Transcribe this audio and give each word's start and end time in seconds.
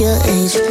your 0.00 0.18
age. 0.24 0.63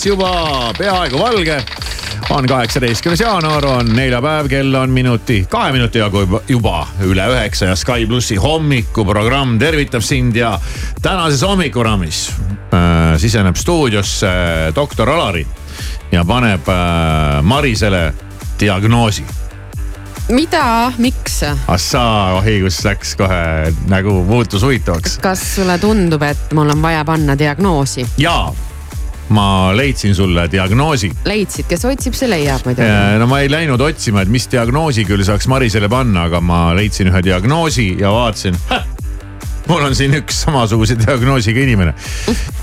Väljas 0.00 0.06
juba 0.06 0.72
peaaegu 0.78 1.18
valge 1.18 1.62
on 2.30 2.46
kaheksateistkümnes 2.46 3.20
jaanuar, 3.20 3.64
on 3.66 3.90
neljapäev, 3.96 4.48
kell 4.48 4.74
on 4.74 4.90
minuti, 4.90 5.44
kahe 5.50 5.72
minuti 5.72 5.98
jagu 5.98 6.20
juba- 6.24 6.40
juba 6.48 6.86
üle 7.04 7.26
üheksa 7.28 7.66
ja 7.66 7.76
Sky 7.76 8.06
plussi 8.06 8.36
hommikuprogramm 8.36 9.58
tervitab 9.58 10.02
sind 10.02 10.36
ja 10.36 10.58
tänases 11.02 11.42
hommikuprogrammis 11.42 12.30
äh, 12.72 13.18
siseneb 13.18 13.56
stuudiosse 13.56 14.72
doktor 14.74 15.10
Alari 15.10 15.46
ja 16.12 16.24
paneb 16.24 16.68
äh, 16.68 17.42
Marisele 17.42 18.14
diagnoosi. 18.60 19.24
mida, 20.30 20.92
miks? 20.98 21.42
Assaa, 21.68 22.34
ohi, 22.38 22.60
kus 22.62 22.84
läks 22.84 23.16
kohe 23.16 23.74
nägu 23.88 24.22
muutus 24.24 24.62
huvitavaks. 24.62 25.18
kas 25.18 25.44
sulle 25.56 25.78
tundub, 25.78 26.22
et 26.22 26.52
mul 26.54 26.70
on 26.70 26.82
vaja 26.82 27.04
panna 27.04 27.38
diagnoosi? 27.38 28.06
jaa, 28.18 28.54
ma 29.30 29.70
leidsin 29.76 30.14
sulle 30.14 30.46
diagnoosi 30.50 31.10
leidsid, 31.24 31.68
kes 31.70 31.84
otsib, 31.88 32.16
see 32.18 32.30
leiab 32.30 32.64
muidugi. 32.66 32.86
Äh, 32.86 33.16
no 33.20 33.28
ma 33.30 33.40
ei 33.44 33.50
läinud 33.50 33.80
otsima, 33.84 34.24
et 34.24 34.32
mis 34.32 34.48
diagnoosi 34.50 35.04
küll 35.08 35.24
saaks 35.26 35.48
Marisele 35.50 35.90
panna, 35.92 36.26
aga 36.30 36.40
ma 36.44 36.70
leidsin 36.76 37.10
ühe 37.12 37.22
diagnoosi 37.24 37.92
ja 38.00 38.12
vaatasin. 38.14 38.58
mul 39.70 39.86
on 39.86 39.94
siin 39.94 40.16
üks 40.18 40.42
samasuguse 40.46 40.98
diagnoosiga 40.98 41.62
inimene, 41.62 41.94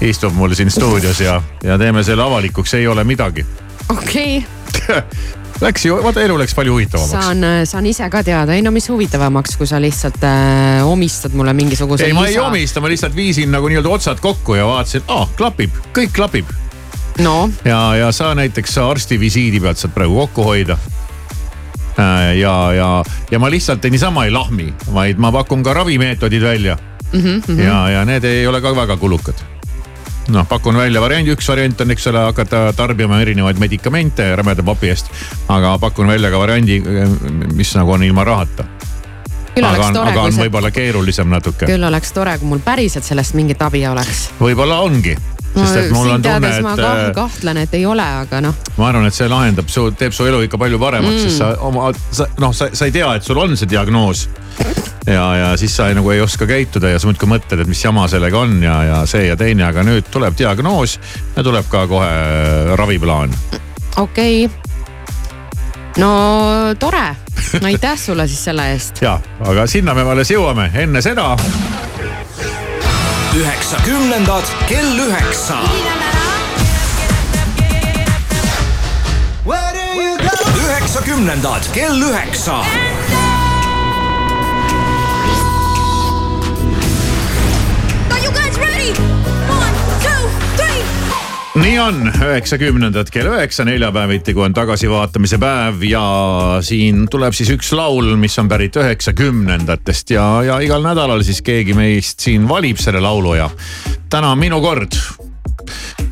istub 0.03 0.35
mul 0.35 0.55
siin 0.57 0.72
stuudios 0.73 1.22
ja, 1.23 1.39
ja 1.63 1.78
teeme 1.79 2.03
selle 2.03 2.25
avalikuks, 2.25 2.73
ei 2.79 2.88
ole 2.88 3.07
midagi. 3.07 3.45
okei 3.89 4.44
okay. 4.44 5.01
Läks 5.62 5.85
ju, 5.85 5.95
vaata 6.03 6.22
elu 6.22 6.38
läks 6.38 6.53
palju 6.56 6.75
huvitavamaks. 6.75 7.25
saan, 7.25 7.45
saan 7.66 7.85
ise 7.90 8.09
ka 8.13 8.22
teada, 8.23 8.53
ei 8.53 8.62
no 8.62 8.72
mis 8.72 8.90
huvitavamaks, 8.90 9.57
kui 9.57 9.68
sa 9.68 9.81
lihtsalt 9.81 10.22
äh, 10.23 10.85
omistad 10.85 11.34
mulle 11.34 11.53
mingisuguse. 11.57 12.06
ei, 12.06 12.13
ma 12.13 12.28
ei 12.28 12.38
omista, 12.40 12.81
ma 12.81 12.91
lihtsalt 12.91 13.16
viisin 13.16 13.51
nagu 13.51 13.69
nii-öelda 13.72 13.90
otsad 13.90 14.22
kokku 14.22 14.56
ja 14.59 14.67
vaatasin, 14.69 15.07
aa 15.07 15.25
klapib, 15.38 15.73
kõik 15.97 16.13
klapib 16.13 16.53
no 17.25 17.50
ja, 17.66 17.96
ja 17.96 18.12
sa 18.12 18.35
näiteks 18.38 18.78
arstivisiidi 18.78 19.59
pealt 19.59 19.81
saad 19.81 19.94
praegu 19.96 20.19
kokku 20.22 20.46
hoida. 20.51 20.78
ja, 22.38 22.56
ja, 22.73 22.90
ja 23.31 23.40
ma 23.40 23.50
lihtsalt 23.50 23.84
niisama 23.90 24.28
ei 24.28 24.31
lahmi, 24.31 24.69
vaid 24.94 25.17
ma 25.17 25.31
pakun 25.34 25.63
ka 25.66 25.73
ravimeetodid 25.73 26.44
välja 26.44 26.78
mm. 27.12 27.22
-hmm. 27.22 27.62
ja, 27.62 27.90
ja 27.90 28.06
need 28.06 28.23
ei 28.23 28.47
ole 28.47 28.62
ka 28.62 28.75
väga 28.75 28.97
kulukad. 28.97 29.56
noh, 30.28 30.48
pakun 30.48 30.78
välja 30.78 31.02
variandi, 31.02 31.32
üks 31.36 31.48
variant 31.50 31.82
on, 31.82 31.92
eks 31.94 32.08
ole, 32.12 32.24
hakata 32.28 32.68
tarbima 32.76 33.22
erinevaid 33.24 33.60
medikamente 33.62 34.28
rämeda 34.36 34.64
papi 34.66 34.92
eest. 34.92 35.12
aga 35.54 35.78
pakun 35.80 36.08
välja 36.08 36.32
ka 36.32 36.40
variandi, 36.40 36.82
mis 37.56 37.74
nagu 37.76 37.96
on 37.96 38.04
ilma 38.04 38.24
rahata. 38.28 38.66
küll 39.56 39.66
aga 39.66 39.78
oleks 39.78 39.94
tore, 39.94 40.12
aga 40.12 40.22
on 40.22 40.34
see, 40.34 40.44
võib-olla 40.46 40.72
keerulisem 40.72 41.32
natuke. 41.32 41.66
küll 41.66 41.88
oleks 41.88 42.14
tore, 42.14 42.38
kui 42.38 42.48
mul 42.48 42.64
päriselt 42.66 43.08
sellest 43.08 43.38
mingit 43.38 43.62
abi 43.62 43.86
oleks. 43.88 44.30
võib-olla 44.40 44.82
ongi. 44.86 45.16
sest 45.58 45.78
et 45.78 45.92
mul 45.92 46.12
on 46.12 46.22
tunne, 46.22 46.52
ma 46.62 46.74
et 46.74 46.82
kah, 46.82 46.98
äh, 47.06 47.14
kahtlen, 47.16 47.58
et 47.64 47.74
ei 47.74 47.86
ole, 47.86 48.04
aga 48.26 48.42
noh, 48.42 48.58
ma 48.78 48.92
arvan, 48.92 49.08
et 49.08 49.16
see 49.16 49.30
lahendab 49.32 49.72
su, 49.74 49.90
teeb 49.98 50.14
su 50.14 50.28
elu 50.28 50.44
ikka 50.46 50.59
palju 50.62 50.80
paremaks 50.80 51.16
mm., 51.16 51.24
sest 51.30 51.42
sa 51.42 51.54
oma, 51.66 51.90
sa 52.12 52.28
noh, 52.44 52.54
sa, 52.54 52.70
sa 52.74 52.86
ei 52.86 52.94
tea, 52.94 53.16
et 53.16 53.24
sul 53.24 53.40
on 53.42 53.58
see 53.58 53.70
diagnoos. 53.70 54.28
ja, 55.07 55.35
ja 55.35 55.57
siis 55.57 55.75
sa 55.75 55.88
ei, 55.88 55.95
nagu 55.97 56.12
ei 56.12 56.22
oska 56.22 56.47
käituda 56.50 56.90
ja 56.94 57.00
sa 57.00 57.09
muudkui 57.09 57.29
mõtled, 57.29 57.62
et 57.63 57.69
mis 57.69 57.84
jama 57.84 58.07
sellega 58.12 58.40
on 58.40 58.57
ja, 58.63 58.78
ja 58.84 59.01
see 59.09 59.28
ja 59.28 59.38
teine, 59.40 59.68
aga 59.68 59.85
nüüd 59.88 60.09
tuleb 60.12 60.38
diagnoos 60.38 60.97
ja 61.35 61.44
tuleb 61.44 61.69
ka 61.72 61.85
kohe 61.88 62.75
raviplaan. 62.79 63.34
okei 63.97 64.46
okay.. 64.46 66.01
no 66.01 66.12
tore, 66.79 67.07
aitäh 67.63 68.00
sulle 68.00 68.28
siis 68.28 68.44
selle 68.50 68.72
eest. 68.73 69.01
ja, 69.01 69.19
aga 69.46 69.67
sinna 69.67 69.96
me 69.97 70.07
alles 70.07 70.31
jõuame, 70.34 70.72
enne 70.75 71.01
seda 71.01 71.34
üheksakümnendad 73.38 74.44
kell 74.69 74.97
üheksa. 74.97 75.57
üheksakümnendad 80.63 81.73
kell 81.73 82.01
üheksa. 82.01 82.63
Nii 91.57 91.78
on, 91.79 92.00
üheksakümnendad 92.12 93.09
kell 93.13 93.29
üheksa 93.31 93.66
neljapäeviti, 93.66 94.34
kui 94.35 94.44
on 94.45 94.53
tagasivaatamise 94.53 95.40
päev 95.41 95.81
ja 95.88 96.03
siin 96.66 97.07
tuleb 97.12 97.34
siis 97.38 97.50
üks 97.53 97.72
laul, 97.78 98.13
mis 98.19 98.38
on 98.41 98.50
pärit 98.51 98.78
üheksakümnendatest 98.78 100.13
ja, 100.13 100.25
ja 100.46 100.59
igal 100.63 100.85
nädalal 100.85 101.23
siis 101.25 101.41
keegi 101.46 101.73
meist 101.78 102.22
siin 102.25 102.47
valib 102.50 102.78
selle 102.81 103.01
laulu 103.03 103.34
ja 103.40 103.50
täna 104.09 104.35
on 104.35 104.41
minu 104.41 104.61
kord. 104.61 104.99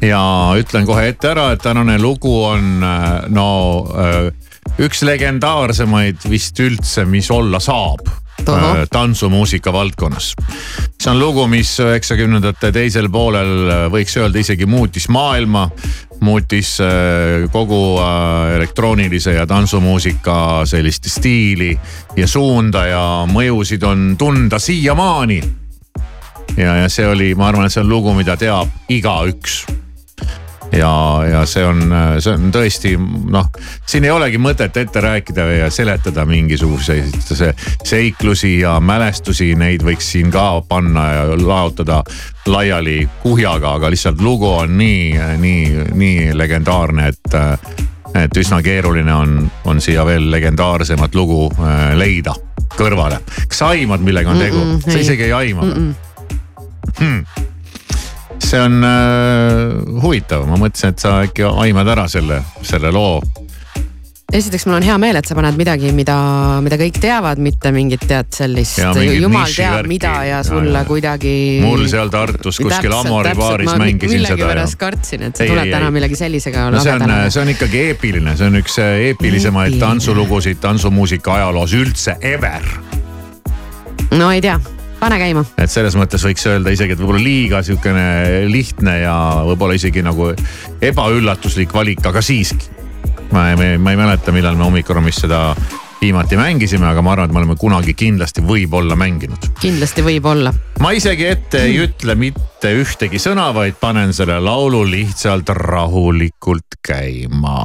Ja 0.02 0.22
ütlen 0.60 0.86
kohe 0.88 1.08
ette 1.12 1.31
ära, 1.31 1.52
et 1.56 1.64
tänane 1.64 1.96
lugu 2.02 2.34
on 2.48 2.84
äh, 2.84 3.08
no 3.31 3.48
äh, 3.96 4.30
üks 4.81 5.06
legendaarsemaid 5.08 6.25
vist 6.30 6.60
üldse, 6.60 7.06
mis 7.10 7.31
olla 7.31 7.62
saab 7.64 8.25
tantsumuusika 8.92 9.74
valdkonnas. 9.74 10.34
see 11.02 11.12
on 11.12 11.20
lugu, 11.20 11.48
mis 11.48 11.80
üheksakümnendate 11.80 12.72
teisel 12.72 13.10
poolel 13.12 13.70
äh, 13.70 13.84
võiks 13.92 14.16
öelda 14.18 14.40
isegi 14.40 14.66
muutis 14.66 15.10
maailma, 15.10 15.68
muutis 16.22 16.78
äh, 16.82 17.50
kogu 17.52 18.00
äh, 18.00 18.56
elektroonilise 18.56 19.36
ja 19.36 19.46
tantsumuusika 19.48 20.66
sellist 20.66 21.10
stiili 21.12 21.76
ja 22.16 22.28
suunda 22.28 22.86
ja 22.86 23.06
mõjusid 23.30 23.84
on 23.86 24.16
tunda 24.18 24.60
siiamaani 24.60 25.42
ja, 26.58 26.76
ja 26.76 26.90
see 26.90 27.08
oli, 27.08 27.34
ma 27.36 27.50
arvan, 27.50 27.68
et 27.68 27.74
see 27.74 27.84
on 27.84 27.90
lugu, 27.90 28.14
mida 28.18 28.38
teab 28.40 28.72
igaüks. 28.90 29.66
ja, 30.75 31.24
ja 31.30 31.45
see 31.45 31.66
on, 31.66 31.81
see 32.19 32.33
on 32.33 32.51
tõesti 32.54 32.94
noh, 33.31 33.50
siin 33.88 34.07
ei 34.07 34.13
olegi 34.13 34.39
mõtet 34.42 34.77
ette 34.77 35.01
rääkida 35.01 35.48
ja 35.51 35.69
seletada 35.74 36.25
mingisuguseid 36.30 37.18
see, 37.25 37.51
seiklusi 37.83 38.60
ja 38.60 38.77
mälestusi, 38.80 39.54
neid 39.60 39.86
võiks 39.86 40.12
siin 40.16 40.31
ka 40.33 40.62
panna 40.68 41.07
ja 41.13 41.25
laotada 41.39 42.04
laiali 42.45 43.01
kuhjaga, 43.24 43.75
aga 43.80 43.89
lihtsalt 43.94 44.22
lugu 44.22 44.50
on 44.51 44.77
nii, 44.77 45.16
nii, 45.42 45.89
nii 45.94 46.31
legendaarne, 46.38 47.12
et 47.13 47.39
et 48.16 48.38
üsna 48.39 48.62
keeruline 48.63 49.12
on, 49.12 49.39
on 49.68 49.81
siia 49.83 50.06
veel 50.07 50.30
legendaarsemat 50.31 51.16
lugu 51.18 51.50
äh, 51.51 51.89
leida 52.00 52.36
kõrvale. 52.75 53.19
kas 53.48 53.60
sa 53.60 53.74
aimad, 53.74 54.04
millega 54.04 54.31
on 54.31 54.39
tegu 54.39 54.62
mm? 54.62 54.77
-mm, 54.77 54.92
sa 54.92 55.00
isegi 55.00 55.24
ei 55.24 55.33
aima 55.33 55.62
mm. 55.62 55.72
-mm. 55.72 55.94
Hmm. 57.00 57.25
See 58.44 58.60
on 58.62 58.84
äh, 58.84 60.02
huvitav, 60.04 60.46
ma 60.50 60.60
mõtlesin, 60.60 60.96
et 60.96 61.02
sa 61.04 61.18
äkki 61.26 61.48
aimad 61.48 61.90
ära 61.96 62.08
selle, 62.12 62.42
selle 62.66 62.92
loo 62.96 63.20
esiteks 64.34 64.66
mul 64.66 64.80
on 64.80 64.86
hea 64.86 64.96
meel, 65.00 65.20
et 65.20 65.28
sa 65.28 65.36
paned 65.38 65.58
midagi, 65.60 65.92
mida, 65.96 66.16
mida 66.66 66.80
kõik 66.80 66.98
teavad, 67.02 67.40
mitte 67.42 67.72
mingit 67.76 68.06
tead 68.10 68.32
sellist, 68.36 68.82
jumal 69.16 69.48
teab 69.54 69.88
mida 69.90 70.14
ja 70.28 70.42
sulle 70.46 70.74
ja, 70.74 70.82
ja. 70.82 70.88
kuidagi. 70.90 71.36
mul 71.64 71.86
seal 71.92 72.12
Tartus 72.14 72.60
kuskil 72.64 72.96
Amori 72.98 73.36
baaris 73.38 73.72
mängisin 73.78 74.10
seda. 74.10 74.18
millegipärast 74.18 74.80
kartsin, 74.82 75.28
et 75.30 75.38
sa 75.38 75.46
ei, 75.46 75.54
tuled 75.54 75.70
ei, 75.70 75.74
täna 75.78 75.92
millegi 75.94 76.20
sellisega 76.20 76.70
no,. 76.74 76.84
see 76.84 76.96
on, 76.98 77.18
see 77.30 77.44
on 77.44 77.56
ikkagi 77.56 77.84
eepiline, 77.92 78.38
see 78.40 78.50
on 78.50 78.62
üks 78.62 78.80
eepilisemaid 78.86 79.78
tantsulugusid 79.82 80.62
tantsumuusika 80.64 81.38
ajaloos 81.40 81.76
üldse 81.78 82.18
ever. 82.36 82.66
no 84.18 84.32
ei 84.34 84.42
tea 84.44 84.60
pane 85.00 85.20
käima. 85.22 85.46
et 85.58 85.72
selles 85.72 85.98
mõttes 86.00 86.24
võiks 86.26 86.46
öelda 86.50 86.74
isegi, 86.76 86.96
et 86.96 87.02
võib-olla 87.02 87.24
liiga 87.24 87.64
sihukene 87.66 88.46
lihtne 88.52 89.00
ja 89.04 89.16
võib-olla 89.48 89.78
isegi 89.78 90.04
nagu 90.06 90.32
ebaüllatuslik 90.82 91.74
valik, 91.74 92.06
aga 92.06 92.24
siiski 92.26 92.74
ma 93.32 93.50
ei, 93.52 93.78
ma 93.78 93.92
ei 93.92 94.00
mäleta, 94.00 94.32
millal 94.36 94.56
me 94.56 94.68
hommikuruumis 94.68 95.26
seda 95.26 95.50
viimati 96.02 96.38
mängisime, 96.38 96.86
aga 96.88 97.02
ma 97.02 97.16
arvan, 97.16 97.30
et 97.30 97.34
me 97.34 97.42
oleme 97.42 97.56
kunagi 97.60 97.96
kindlasti 97.98 98.44
võib-olla 98.46 98.98
mänginud. 99.00 99.50
kindlasti 99.62 100.06
võib-olla. 100.06 100.54
ma 100.84 100.94
isegi 100.96 101.28
ette 101.28 101.66
ei 101.66 101.80
ütle 101.88 102.16
mitte 102.20 102.74
ühtegi 102.82 103.22
sõna, 103.22 103.52
vaid 103.56 103.80
panen 103.82 104.14
selle 104.14 104.40
laulu 104.44 104.86
lihtsalt 104.90 105.50
rahulikult 105.50 106.82
käima 106.86 107.60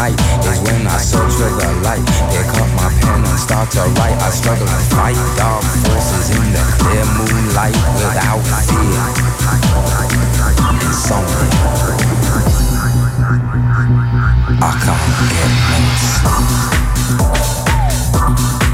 night 0.00 0.16
is 0.48 0.58
when 0.64 0.86
I 0.86 0.96
search 0.96 1.32
for 1.36 1.50
the 1.60 1.68
light. 1.84 2.00
Pick 2.32 2.48
up 2.56 2.70
my 2.80 2.88
pen 3.00 3.20
and 3.20 3.38
start 3.38 3.70
to 3.76 3.82
write. 4.00 4.16
I 4.16 4.30
struggle 4.30 4.66
to 4.66 4.80
fight 4.96 5.20
dark 5.36 5.62
forces 5.84 6.30
in 6.36 6.52
the 6.56 6.64
clear 6.80 7.04
moonlight 7.20 7.76
without 8.00 8.40
fear. 8.64 8.96
Insomnia. 10.80 11.52
I 14.62 14.72
can't 14.84 15.04
get 15.32 15.52
loose. 18.56 18.69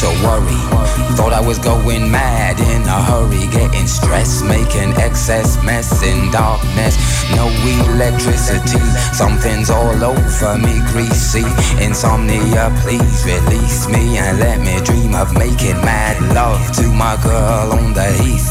to 0.00 0.06
worry 0.22 0.97
no 1.16 1.28
I 1.38 1.40
was 1.40 1.58
going 1.58 2.10
mad 2.10 2.58
in 2.58 2.82
a 2.82 3.02
hurry, 3.02 3.46
getting 3.52 3.86
stressed, 3.86 4.44
making 4.44 4.92
excess 4.98 5.62
mess 5.62 6.02
in 6.02 6.30
darkness. 6.30 6.96
No 7.36 7.46
electricity, 7.86 8.82
something's 9.12 9.70
all 9.70 10.02
over 10.02 10.58
me, 10.58 10.80
greasy. 10.90 11.46
Insomnia, 11.80 12.74
please 12.82 13.24
release 13.24 13.88
me 13.88 14.18
and 14.18 14.38
let 14.38 14.60
me 14.60 14.82
dream 14.84 15.14
of 15.14 15.32
making 15.34 15.78
mad 15.86 16.20
love 16.34 16.60
to 16.76 16.88
my 16.92 17.16
girl 17.22 17.72
on 17.72 17.94
the 17.94 18.10
heath. 18.22 18.50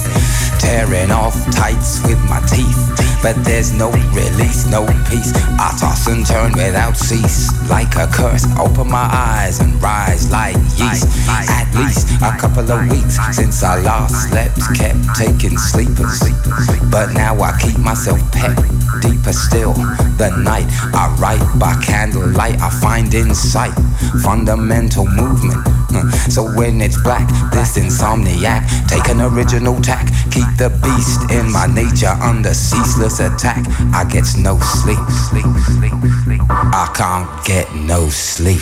Tearing 0.59 1.11
off 1.11 1.35
tights 1.51 2.01
with 2.07 2.21
my 2.29 2.39
teeth 2.47 3.07
but 3.21 3.35
there's 3.43 3.73
no 3.73 3.89
release, 4.13 4.65
no 4.67 4.85
peace. 5.09 5.33
I 5.59 5.75
toss 5.79 6.07
and 6.07 6.25
turn 6.25 6.53
without 6.53 6.95
cease, 6.95 7.49
like 7.69 7.95
a 7.95 8.07
curse. 8.07 8.45
Open 8.57 8.89
my 8.89 9.09
eyes 9.11 9.59
and 9.59 9.81
rise 9.81 10.31
like 10.31 10.55
yeast. 10.77 11.07
At 11.27 11.67
least 11.75 12.07
a 12.21 12.37
couple 12.47 12.71
of 12.71 12.89
weeks 12.89 13.17
since 13.35 13.63
I 13.63 13.81
last 13.81 14.29
slept, 14.29 14.55
kept 14.75 14.99
taking 15.17 15.57
sleepers. 15.57 16.21
But 16.89 17.13
now 17.13 17.35
I 17.41 17.57
keep 17.59 17.77
myself 17.79 18.19
pet 18.31 18.55
deeper 19.01 19.33
still. 19.33 19.73
The 20.17 20.29
night 20.43 20.67
I 20.93 21.13
write 21.19 21.43
by 21.59 21.75
candlelight, 21.83 22.59
I 22.61 22.69
find 22.69 23.13
insight, 23.13 23.73
fundamental 24.23 25.05
movement. 25.05 25.65
So 26.29 26.43
when 26.43 26.81
it's 26.81 27.01
black, 27.01 27.27
this 27.51 27.77
insomniac, 27.77 28.87
take 28.87 29.07
an 29.09 29.21
original 29.21 29.81
tack, 29.81 30.05
keep 30.29 30.45
the 30.57 30.69
beast 30.83 31.31
in 31.31 31.49
my 31.51 31.65
nature 31.65 32.13
under 32.21 32.53
ceaseless 32.53 33.19
attack. 33.19 33.65
I 33.95 34.03
get 34.03 34.25
no 34.37 34.59
sleep. 34.59 34.99
I 36.59 36.91
can't 36.93 37.45
get 37.45 37.73
no 37.73 38.09
sleep. 38.09 38.61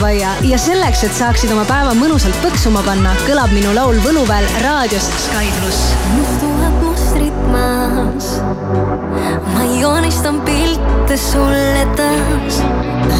Paia 0.00 0.30
ja 0.44 0.56
selleks, 0.58 1.00
et 1.06 1.14
saaksid 1.16 1.52
oma 1.54 1.62
päeva 1.68 1.92
mõnusalt 1.96 2.36
põksuma 2.42 2.82
panna, 2.84 3.12
kõlab 3.24 3.52
minu 3.54 3.70
laul 3.76 3.96
Võluväel 4.04 4.44
raadios 4.60 5.06
Sky 5.22 5.48
pluss. 5.60 5.94
muhtuvad 6.12 6.74
mustrid 6.82 7.38
maas. 7.52 8.28
ma 9.54 9.64
joonistan 9.80 10.40
pilte 10.44 11.16
sulle 11.16 11.86
taas. 11.96 12.60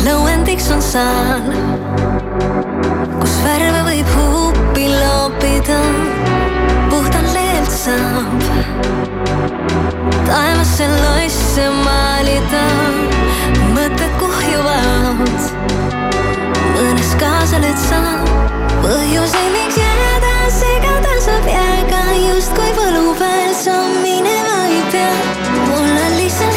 lõuendiks 0.05 0.69
on 0.75 0.83
saan, 0.83 1.49
kus 3.23 3.39
värve 3.47 3.83
võib 3.89 4.13
huupi 4.19 4.91
loopida. 4.93 5.81
puhtalt 6.91 7.33
leelt 7.33 7.75
saab 7.81 8.49
taevasse 10.29 10.89
loisse 11.01 11.69
maalida, 11.85 12.65
mõtted 13.73 14.19
kuhjuvad 14.21 15.54
los 17.15 17.23
kaasa 17.23 17.59
saan. 17.89 18.25
Põhjuseid, 18.83 19.51
miks 19.53 19.77
jääda 19.77 20.51
segadus 20.51 21.27
jääga 21.47 22.03
justkui 22.29 22.73
võluväel 22.77 23.55
sammine 23.55 24.37
ma 24.49 24.67
ei 24.67 24.83
pea, 24.93 25.15
mul 25.69 25.89
on 26.07 26.17
lihtsalt 26.19 26.54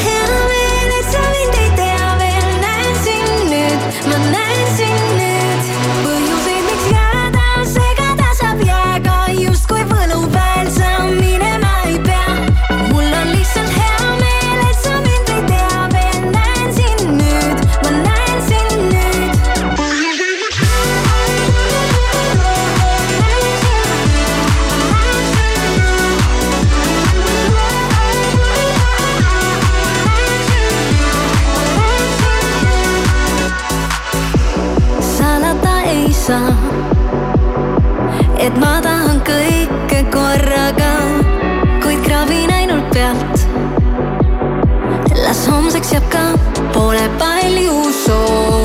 tänaseks 45.77 45.93
jääb 45.93 46.09
ka, 46.09 46.23
pole 46.73 47.09
palju 47.19 47.91
soovinud 48.05 48.56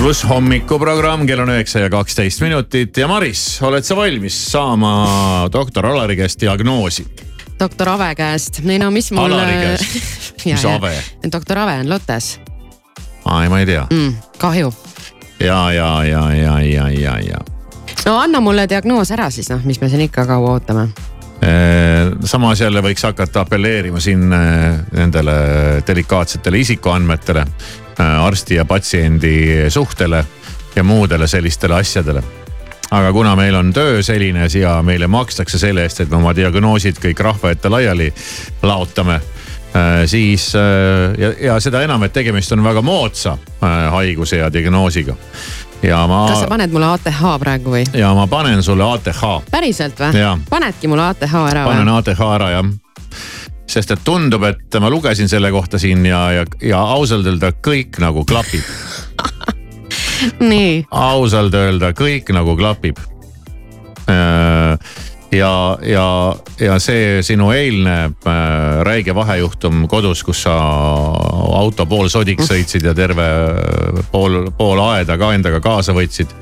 Sky 0.00 0.04
pluss 0.06 0.24
hommikuprogramm, 0.24 1.26
kell 1.28 1.42
on 1.42 1.50
üheksa 1.52 1.82
ja 1.82 1.90
kaksteist 1.92 2.40
minutit 2.40 2.96
ja 2.96 3.04
Maris, 3.08 3.58
oled 3.68 3.84
sa 3.84 3.92
valmis 3.98 4.38
saama 4.48 4.92
doktor 5.52 5.84
Alari 5.90 6.14
käest 6.16 6.40
diagnoosi? 6.40 7.04
doktor 7.60 7.90
Ave 7.92 8.14
käest, 8.16 8.62
ei 8.64 8.78
no 8.80 8.88
mis 8.90 9.10
mul. 9.12 9.28
Alari 9.28 9.58
käest. 9.60 9.98
mis 10.46 10.64
Ave? 10.64 10.94
doktor 11.32 11.60
Ave 11.66 11.74
on 11.82 11.90
Lottes 11.92 12.30
aa, 13.26 13.42
ei 13.42 13.52
ma 13.52 13.60
ei 13.60 13.66
tea 13.68 13.82
mm,, 13.90 14.14
kahju. 14.38 14.72
ja, 15.40 15.58
ja, 15.72 15.90
ja, 16.04 16.24
ja, 16.32 16.56
ja, 16.64 16.88
ja, 16.88 17.18
ja. 17.28 17.44
no 18.06 18.16
anna 18.22 18.40
mulle 18.40 18.64
diagnoos 18.72 19.12
ära 19.12 19.28
siis 19.28 19.52
noh, 19.52 19.60
mis 19.68 19.84
me 19.84 19.92
siin 19.92 20.06
ikka 20.08 20.24
kaua 20.24 20.56
ootame. 20.56 20.88
samas 22.24 22.64
jälle 22.64 22.80
võiks 22.88 23.04
hakata 23.04 23.44
apelleerima 23.44 24.00
siin 24.00 24.32
eh, 24.32 24.80
nendele 24.96 25.36
delikaatsetele 25.86 26.64
isikuandmetele, 26.64 27.44
arsti 27.98 28.54
ja 28.54 28.64
patsiendi 28.64 29.66
suhtele 29.68 30.24
ja 30.76 30.84
muudele 30.84 31.26
sellistele 31.28 31.74
asjadele 31.74 32.22
aga 32.90 33.12
kuna 33.12 33.36
meil 33.36 33.54
on 33.54 33.72
töö 33.72 34.02
selline 34.02 34.48
ja 34.54 34.82
meile 34.82 35.06
makstakse 35.06 35.58
selle 35.58 35.84
eest, 35.86 36.00
et 36.00 36.10
me 36.10 36.18
oma 36.18 36.34
diagnoosid 36.36 36.98
kõik 37.02 37.22
rahva 37.22 37.52
ette 37.54 37.70
laiali 37.70 38.10
laotame, 38.62 39.20
siis 40.10 40.50
ja, 41.18 41.32
ja 41.40 41.60
seda 41.62 41.84
enam, 41.86 42.02
et 42.06 42.12
tegemist 42.12 42.52
on 42.52 42.64
väga 42.64 42.82
moodsa 42.82 43.36
haiguse 43.90 44.42
ja 44.42 44.50
diagnoosiga. 44.52 45.14
ja 45.82 46.06
ma. 46.06 46.26
kas 46.28 46.42
sa 46.44 46.50
paned 46.50 46.74
mulle 46.74 46.90
ATH 46.90 47.22
praegu 47.40 47.76
või? 47.76 47.84
ja 47.94 48.14
ma 48.14 48.26
panen 48.26 48.62
sulle 48.62 48.84
ATH. 48.84 49.22
päriselt 49.50 50.00
või? 50.00 50.26
panedki 50.50 50.90
mulle 50.90 51.06
ATH 51.12 51.34
ära 51.46 51.66
või? 51.66 51.74
panen 51.74 51.94
ATH 51.94 52.26
ära 52.34 52.50
jah 52.58 52.72
sest 53.70 53.94
et 53.94 54.02
tundub, 54.04 54.44
et 54.48 54.80
ma 54.82 54.90
lugesin 54.90 55.30
selle 55.30 55.50
kohta 55.54 55.78
siin 55.78 56.04
ja, 56.06 56.24
ja, 56.34 56.44
ja 56.64 56.80
ausalt 56.96 57.28
öelda 57.30 57.52
kõik 57.62 58.00
nagu 58.02 58.24
klapib 58.28 58.66
nii. 60.52 60.84
ausalt 60.90 61.54
öelda 61.54 61.92
kõik 61.96 62.32
nagu 62.34 62.56
klapib. 62.58 62.98
ja, 65.32 65.54
ja, 65.86 66.06
ja 66.60 66.78
see 66.82 67.20
sinu 67.26 67.52
eilne 67.54 67.96
äh, 68.10 68.59
räige 68.84 69.14
vahejuhtum 69.14 69.86
kodus, 69.88 70.22
kus 70.24 70.44
sa 70.46 70.54
auto 71.60 71.86
poolsodiks 71.86 72.48
sõitsid 72.50 72.86
ja 72.88 72.94
terve 72.96 73.26
pool, 74.12 74.50
pool 74.56 74.80
aeda 74.90 75.18
ka 75.20 75.32
endaga 75.36 75.60
kaasa 75.64 75.94
võtsid 75.96 76.32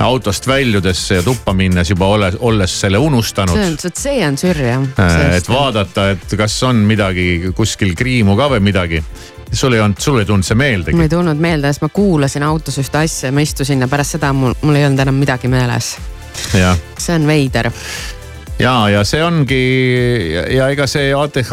autost 0.00 0.46
väljudes 0.48 1.02
ja 1.10 1.22
tuppa 1.22 1.52
minnes 1.56 1.90
juba 1.90 2.06
olles, 2.08 2.36
olles 2.40 2.76
selle 2.80 2.98
unustanud. 2.98 3.56
see 3.56 3.90
on, 3.90 3.92
see 3.96 4.22
on 4.26 4.38
sürr 4.40 4.62
jah. 4.64 4.86
et 5.36 5.48
vaadata, 5.48 6.10
et 6.14 6.36
kas 6.38 6.56
on 6.68 6.84
midagi 6.88 7.52
kuskil 7.56 7.94
kriimu 7.98 8.36
ka 8.38 8.48
või 8.54 8.64
midagi 8.70 9.02
sul 9.52 9.74
ei 9.74 9.80
olnud, 9.80 10.00
sul 10.00 10.20
ei 10.22 10.28
tulnud 10.28 10.46
see 10.46 10.58
meeldegi? 10.58 10.96
mul 10.96 11.08
ei 11.08 11.12
tulnud 11.12 11.42
meelde, 11.42 11.72
sest 11.72 11.84
ma 11.84 11.90
kuulasin 11.92 12.46
autos 12.46 12.78
ühte 12.80 13.02
asja 13.02 13.28
ja 13.28 13.34
ma 13.34 13.44
istusin 13.44 13.82
ja 13.84 13.90
pärast 13.90 14.16
seda 14.16 14.32
mul, 14.36 14.56
mul 14.62 14.78
ei 14.78 14.86
olnud 14.88 15.04
enam 15.04 15.20
midagi 15.20 15.50
meeles. 15.52 15.96
see 16.54 17.14
on 17.14 17.28
veider 17.28 17.70
ja, 18.60 18.74
ja 18.92 19.04
see 19.08 19.22
ongi 19.24 19.62
ja, 20.34 20.44
ja 20.52 20.68
ega 20.72 20.86
see 20.90 21.10
ATH 21.16 21.52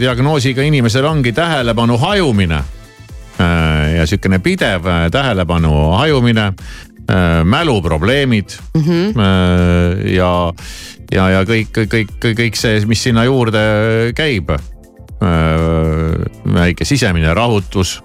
diagnoosiga 0.00 0.64
inimesel 0.66 1.06
ongi 1.08 1.32
tähelepanu 1.32 1.98
hajumine. 1.98 2.62
ja 3.96 4.06
sihukene 4.06 4.38
pidev 4.38 4.86
tähelepanu 5.10 5.72
hajumine, 5.98 6.52
mäluprobleemid 7.44 8.50
mm 8.74 8.82
-hmm. 8.82 9.22
ja, 10.14 10.52
ja, 11.12 11.30
ja 11.30 11.42
kõik, 11.44 11.72
kõik, 11.94 12.12
kõik 12.22 12.54
see, 12.56 12.86
mis 12.86 13.02
sinna 13.02 13.24
juurde 13.24 13.58
käib 14.14 14.52
väike 16.54 16.84
sisemine 16.84 17.34
rahutus, 17.34 18.02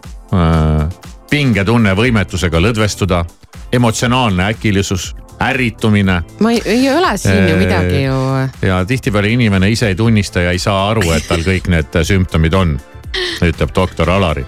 pingetunne 1.29 1.93
võimetusega 1.95 2.62
lõdvestuda, 2.62 3.25
emotsionaalne 3.74 4.43
äkilisus, 4.43 5.15
ärritumine. 5.39 6.22
ma 6.39 6.51
ei, 6.51 6.62
ei 6.65 6.89
ole 6.89 7.17
siin 7.17 7.50
ju 7.50 7.58
midagi 7.58 8.03
ju. 8.03 8.13
ja 8.62 8.86
tihtipeale 8.86 9.29
inimene 9.29 9.70
ise 9.70 9.88
ei 9.88 9.96
tunnista 9.96 10.41
ja 10.41 10.51
ei 10.51 10.60
saa 10.60 10.89
aru, 10.89 11.12
et 11.12 11.27
tal 11.27 11.46
kõik 11.46 11.70
need 11.72 11.98
sümptomid 12.03 12.53
on, 12.53 12.77
ütleb 13.46 13.74
doktor 13.75 14.10
Alari. 14.10 14.46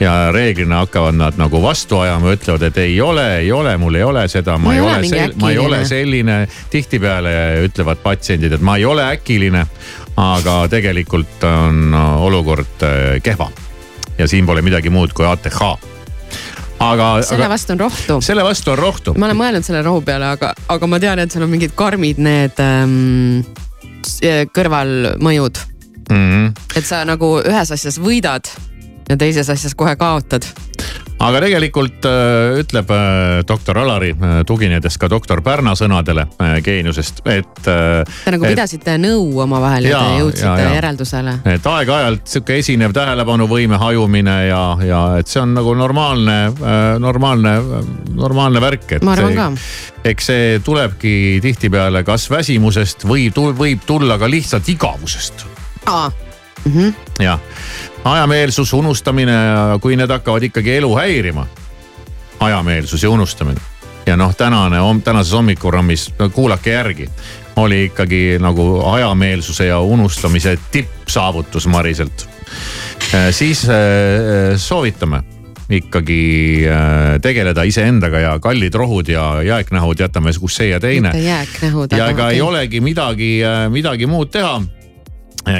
ja 0.00 0.32
reeglina 0.32 0.84
hakkavad 0.84 1.14
nad 1.14 1.38
nagu 1.40 1.62
vastu 1.62 2.00
ajama, 2.00 2.32
ütlevad, 2.32 2.62
et 2.70 2.78
ei 2.78 3.00
ole, 3.00 3.26
ei 3.38 3.52
ole, 3.52 3.76
mul 3.76 4.00
ei 4.00 4.02
ole 4.02 4.28
seda, 4.28 4.58
ma 4.58 4.74
ei 4.74 4.80
ole, 4.80 5.00
sel, 5.08 5.34
ma 5.40 5.50
ei 5.50 5.58
ole 5.58 5.84
selline. 5.84 6.46
tihtipeale 6.70 7.34
ütlevad 7.66 8.00
patsiendid, 8.02 8.52
et 8.52 8.64
ma 8.64 8.76
ei 8.76 8.84
ole 8.84 9.10
äkiline 9.12 9.66
aga 10.20 10.64
tegelikult 10.70 11.44
on 11.44 11.94
olukord 11.94 12.84
kehva. 13.22 13.50
ja 14.18 14.28
siin 14.28 14.46
pole 14.46 14.62
midagi 14.62 14.90
muud 14.90 15.12
kui 15.16 15.26
ATH 15.26 15.60
aga. 16.80 17.08
selle 17.26 17.48
vastu 17.48 17.74
on 17.76 17.80
rohtu. 17.80 18.20
selle 18.24 18.44
vastu 18.44 18.74
on 18.74 18.78
rohtu. 18.78 19.14
ma 19.18 19.28
olen 19.28 19.40
mõelnud 19.40 19.66
selle 19.66 19.82
rohu 19.86 20.02
peale, 20.06 20.32
aga, 20.36 20.52
aga 20.68 20.90
ma 20.90 21.00
tean, 21.02 21.22
et 21.22 21.32
seal 21.32 21.44
on 21.46 21.52
mingid 21.52 21.74
karmid 21.78 22.20
need 22.22 22.62
ähm, 22.64 23.42
kõrvalmõjud 24.56 25.60
mm. 26.10 26.16
-hmm. 26.16 26.50
et 26.76 26.86
sa 26.86 27.04
nagu 27.08 27.36
ühes 27.44 27.74
asjas 27.76 28.00
võidad 28.00 28.48
ja 29.08 29.16
teises 29.20 29.50
asjas 29.50 29.74
kohe 29.74 29.96
kaotad 30.00 30.46
aga 31.20 31.40
tegelikult 31.44 32.06
äh, 32.08 32.58
ütleb 32.60 32.90
äh, 32.94 33.40
doktor 33.48 33.78
Alari 33.82 34.10
äh,, 34.14 34.40
tuginedes 34.48 34.96
ka 35.00 35.08
doktor 35.10 35.42
Pärna 35.44 35.74
sõnadele 35.78 36.26
geeniusest, 36.64 37.22
et. 37.28 37.50
Te 37.64 38.32
nagu 38.32 38.46
et, 38.46 38.54
pidasite 38.54 38.96
nõu 39.00 39.42
omavahel 39.44 39.90
ja 39.90 40.00
te 40.00 40.20
jõudsite 40.20 40.46
ja, 40.48 40.54
ja. 40.64 40.72
järeldusele. 40.78 41.34
et 41.52 41.68
aeg-ajalt 41.72 42.24
sihuke 42.30 42.56
esinev 42.62 42.94
tähelepanuvõime 42.96 43.80
hajumine 43.80 44.36
ja, 44.48 44.62
ja 44.86 45.02
et 45.20 45.30
see 45.30 45.42
on 45.42 45.54
nagu 45.56 45.74
normaalne 45.76 46.38
normaalne, 47.00 47.54
normaalne 48.16 48.62
värk, 48.62 48.88
et. 48.96 49.04
ma 49.04 49.14
arvan 49.16 49.36
ka. 49.36 49.50
eks 50.10 50.32
see 50.32 50.48
tulebki 50.64 51.14
tihtipeale 51.44 52.04
kas 52.06 52.30
väsimusest 52.32 53.06
või 53.08 53.28
võib 53.34 53.86
tulla 53.86 54.18
ka 54.20 54.30
lihtsalt 54.30 54.68
igavusest. 54.72 55.46
aa 55.90 56.08
mm 56.64 56.72
-hmm. 56.72 56.94
jah, 57.24 57.40
ajameelsus, 58.04 58.72
unustamine, 58.72 59.32
kui 59.80 59.96
need 59.96 60.10
hakkavad 60.10 60.42
ikkagi 60.42 60.76
elu 60.76 60.96
häirima. 60.96 61.46
ajameelsus 62.40 63.02
ja 63.02 63.10
unustamine 63.10 63.60
ja 64.06 64.16
noh, 64.16 64.36
tänane, 64.36 64.76
tänases 65.04 65.32
hommikuprogrammis 65.32 66.14
kuulake 66.32 66.72
järgi, 66.72 67.08
oli 67.56 67.84
ikkagi 67.84 68.38
nagu 68.40 68.82
ajameelsuse 68.84 69.66
ja 69.66 69.80
unustamise 69.80 70.58
tippsaavutus 70.72 71.66
Mariselt. 71.66 72.28
siis 73.30 73.68
äh, 73.68 74.56
soovitame 74.56 75.22
ikkagi 75.70 76.64
äh, 76.66 77.20
tegeleda 77.22 77.62
iseendaga 77.62 78.18
ja 78.18 78.38
kallid 78.38 78.74
rohud 78.74 79.08
ja 79.08 79.42
jääknähud 79.42 80.00
jätame 80.00 80.30
kus 80.40 80.56
see 80.56 80.68
ja 80.68 80.80
teine. 80.80 81.12
ja 81.96 82.08
ega 82.08 82.30
ei 82.30 82.40
olegi 82.40 82.80
midagi, 82.80 83.42
midagi 83.70 84.06
muud 84.06 84.30
teha 84.30 84.60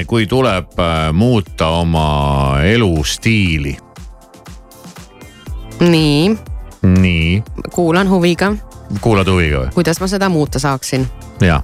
kui 0.07 0.27
tuleb 0.27 0.79
äh, 0.79 1.13
muuta 1.13 1.67
oma 1.67 2.59
elustiili. 2.65 3.77
nii. 5.81 6.37
nii. 6.83 7.43
kuulan 7.71 8.11
huviga. 8.11 8.53
kuulad 9.01 9.29
huviga 9.29 9.65
või? 9.65 9.73
kuidas 9.75 10.01
ma 10.01 10.07
seda 10.07 10.29
muuta 10.29 10.59
saaksin? 10.59 11.07
ja, 11.41 11.63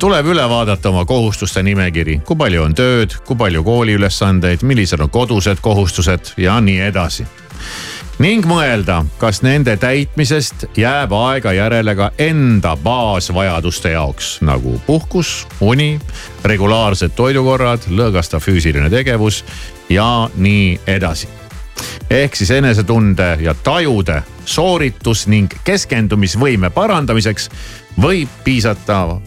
tuleb 0.00 0.26
üle 0.26 0.48
vaadata 0.48 0.88
oma 0.88 1.04
kohustuste 1.04 1.62
nimekiri, 1.62 2.20
kui 2.26 2.36
palju 2.36 2.62
on 2.62 2.74
tööd, 2.74 3.16
kui 3.26 3.36
palju 3.36 3.64
kooliülesandeid, 3.64 4.62
millised 4.62 5.00
on 5.00 5.10
kodused 5.10 5.58
kohustused 5.60 6.34
ja 6.36 6.60
nii 6.60 6.80
edasi 6.90 7.26
ning 8.22 8.46
mõelda, 8.46 9.00
kas 9.18 9.40
nende 9.42 9.74
täitmisest 9.80 10.66
jääb 10.78 11.12
aega 11.18 11.52
järele 11.56 11.94
ka 11.98 12.10
enda 12.18 12.76
baasvajaduste 12.78 13.94
jaoks 13.94 14.36
nagu 14.46 14.76
puhkus, 14.86 15.46
uni, 15.60 15.98
regulaarsed 16.44 17.16
toidukorrad, 17.16 17.88
lõõgastav 17.90 18.44
füüsiline 18.44 18.90
tegevus 18.90 19.42
ja 19.90 20.28
nii 20.36 20.80
edasi. 20.86 21.28
ehk 22.10 22.36
siis 22.36 22.50
enesetunde 22.50 23.38
ja 23.40 23.54
tajude 23.54 24.22
sooritus 24.44 25.26
ning 25.26 25.52
keskendumisvõime 25.64 26.70
parandamiseks 26.70 27.50
võib 28.00 28.28
piisata 28.44 29.20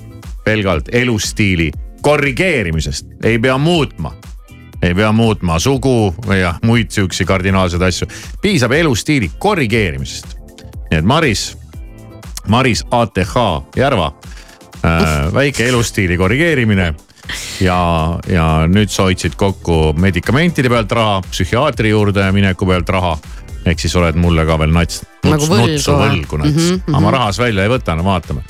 pelgalt 0.43 0.89
elustiili 0.91 1.71
korrigeerimisest, 2.01 3.05
ei 3.23 3.39
pea 3.39 3.57
muutma 3.57 4.13
ei 4.81 4.93
pea 4.95 5.11
muutma 5.11 5.59
sugu 5.59 6.15
ja 6.39 6.53
muid 6.65 6.91
sihukesi 6.91 7.25
kardinaalseid 7.25 7.81
asju. 7.81 8.07
piisab 8.41 8.71
elustiili 8.71 9.31
korrigeerimisest. 9.39 10.37
nii 10.91 10.99
et 10.99 11.05
Maris, 11.05 11.57
Maris 12.47 12.85
ATH 12.91 13.35
Järva 13.75 14.11
äh,, 14.85 15.33
väike 15.33 15.67
elustiili 15.67 16.17
korrigeerimine 16.17 16.93
ja, 17.61 17.79
ja 18.27 18.45
nüüd 18.67 18.91
sa 18.93 19.07
hoidsid 19.07 19.35
kokku 19.35 19.93
medikamentide 19.97 20.69
pealt 20.69 20.91
raha, 20.91 21.21
psühhiaatri 21.31 21.91
juurde 21.91 22.31
mineku 22.31 22.65
pealt 22.65 22.89
raha. 22.89 23.17
ehk 23.67 23.79
siis 23.83 23.95
oled 23.99 24.15
mulle 24.15 24.45
ka 24.47 24.55
veel 24.59 24.71
nats, 24.71 25.01
nuts, 25.25 25.49
nagu 25.49 25.57
nutsu 25.59 25.91
võlgu 25.91 26.37
nats 26.39 26.53
mm, 26.55 26.69
-hmm, 26.69 26.93
aga 26.93 27.01
ma 27.03 27.11
rahas 27.11 27.39
välja 27.39 27.65
ei 27.65 27.69
võta, 27.69 27.97
no 27.97 28.05
vaatame 28.05 28.45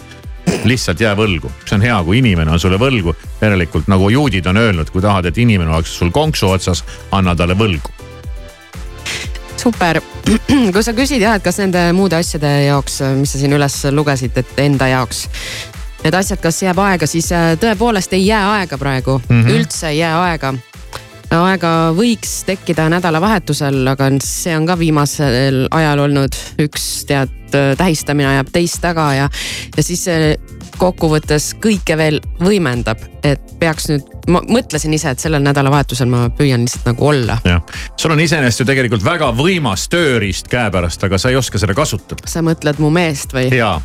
lihtsalt 0.68 1.02
jää 1.02 1.14
võlgu, 1.18 1.52
see 1.66 1.78
on 1.78 1.86
hea, 1.86 1.98
kui 2.04 2.20
inimene 2.22 2.52
on 2.52 2.60
sulle 2.60 2.80
võlgu. 2.82 3.16
järelikult 3.42 3.88
nagu 3.88 4.10
juudid 4.10 4.46
on 4.46 4.58
öelnud, 4.58 4.90
kui 4.90 5.02
tahad, 5.02 5.26
et 5.26 5.38
inimene 5.38 5.72
oleks 5.76 5.98
sul 5.98 6.12
konksu 6.12 6.50
otsas, 6.50 6.84
anna 7.12 7.36
talle 7.36 7.56
võlgu. 7.58 7.92
super, 9.58 10.02
kui 10.74 10.84
sa 10.84 10.94
küsid 10.94 11.22
jah, 11.22 11.36
et 11.36 11.44
kas 11.44 11.60
nende 11.64 11.92
muude 11.94 12.16
asjade 12.16 12.52
jaoks, 12.68 13.02
mis 13.18 13.32
sa 13.32 13.42
siin 13.42 13.54
üles 13.54 13.82
lugesid, 13.92 14.38
et 14.38 14.64
enda 14.64 14.88
jaoks 14.88 15.28
need 16.04 16.16
asjad, 16.16 16.40
kas 16.42 16.62
jääb 16.62 16.80
aega, 16.80 17.08
siis 17.10 17.32
äh, 17.36 17.54
tõepoolest 17.60 18.14
ei 18.16 18.28
jää 18.28 18.44
aega 18.60 18.78
praegu 18.78 19.20
mm, 19.20 19.42
-hmm. 19.42 19.56
üldse 19.58 19.90
ei 19.90 19.98
jää 20.00 20.16
aega 20.24 20.54
aega 21.36 21.72
võiks 21.96 22.42
tekkida 22.48 22.88
nädalavahetusel, 22.92 23.82
aga 23.92 24.10
see 24.24 24.56
on 24.58 24.68
ka 24.68 24.78
viimasel 24.80 25.66
ajal 25.76 26.06
olnud 26.08 26.38
üks 26.64 26.86
tead 27.10 27.34
tähistamine 27.52 28.28
ajab 28.36 28.52
teist 28.54 28.80
taga 28.84 29.08
ja, 29.16 29.28
ja 29.76 29.84
siis 29.84 30.04
see 30.08 30.36
kokkuvõttes 30.78 31.54
kõike 31.64 31.98
veel 31.98 32.20
võimendab, 32.42 33.02
et 33.26 33.42
peaks 33.60 33.88
nüüd, 33.90 34.12
ma 34.30 34.42
mõtlesin 34.46 34.94
ise, 34.94 35.14
et 35.16 35.24
sellel 35.24 35.42
nädalavahetusel 35.46 36.10
ma 36.12 36.28
püüan 36.38 36.68
lihtsalt 36.68 36.92
nagu 36.92 37.08
olla. 37.08 37.40
jah, 37.48 37.64
sul 37.98 38.14
on 38.14 38.22
iseenesest 38.22 38.64
ju 38.64 38.70
tegelikult 38.70 39.06
väga 39.06 39.32
võimas 39.36 39.88
tööriist 39.92 40.52
käepärast, 40.52 41.04
aga 41.08 41.20
sa 41.20 41.34
ei 41.34 41.40
oska 41.40 41.60
seda 41.60 41.76
kasutada. 41.78 42.28
sa 42.30 42.44
mõtled 42.46 42.84
mu 42.84 42.92
meest 42.94 43.34
või? 43.36 43.50
jaa, 43.56 43.80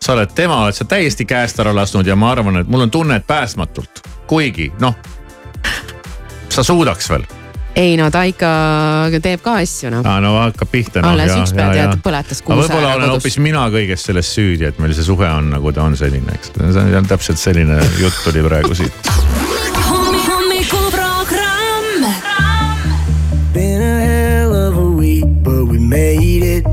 sa 0.00 0.16
oled 0.16 0.32
tema, 0.34 0.62
oled 0.64 0.78
sa 0.78 0.88
täiesti 0.88 1.28
käest 1.28 1.60
ära 1.60 1.74
lasknud 1.76 2.06
ja 2.06 2.16
ma 2.16 2.32
arvan, 2.32 2.62
et 2.62 2.70
mul 2.70 2.88
on 2.88 2.94
tunne, 2.94 3.20
et 3.20 3.26
päästmatult, 3.28 4.02
kuigi 4.30 4.72
noh 4.80 4.96
sa 6.58 6.66
suudaks 6.66 7.06
veel? 7.12 7.24
ei 7.78 7.94
no 7.98 8.08
ta 8.10 8.22
ikka 8.26 8.48
teeb 9.22 9.40
ka 9.44 9.52
asju 9.62 9.90
noh. 9.92 10.02
aa 10.06 10.20
no 10.22 10.30
hakkab 10.40 10.68
pihta 10.72 11.00
no,. 11.04 11.08
alles 11.14 11.32
üks 11.36 11.52
päev 11.54 11.72
tead 11.76 12.00
põletas 12.02 12.42
kuuse 12.42 12.58
ära 12.58 12.58
kodus. 12.58 12.70
võib-olla 12.72 12.94
olen 12.98 13.10
hoopis 13.14 13.36
mina 13.44 13.62
kõiges 13.74 14.00
selles 14.08 14.28
süüdi, 14.34 14.64
et 14.68 14.76
meil 14.82 14.92
see 14.96 15.06
suhe 15.06 15.28
on 15.30 15.44
nagu 15.54 15.68
ta 15.74 15.80
on 15.86 15.94
selline, 15.98 16.30
eks. 16.34 16.48
see 16.58 16.98
on 16.98 17.06
täpselt 17.10 17.38
selline 17.40 17.76
jutt 18.00 18.18
tuli 18.24 18.40
praegu 18.46 18.74
siit. 18.78 18.94
hommikuprogramm. 19.86 22.02
Been 23.54 23.80
a 23.82 23.84
hell 24.02 24.52
of 24.54 24.76
a 24.76 24.78
week 24.98 25.28
but 25.46 25.64
we 25.70 25.78
made 25.78 26.42
it. 26.42 26.64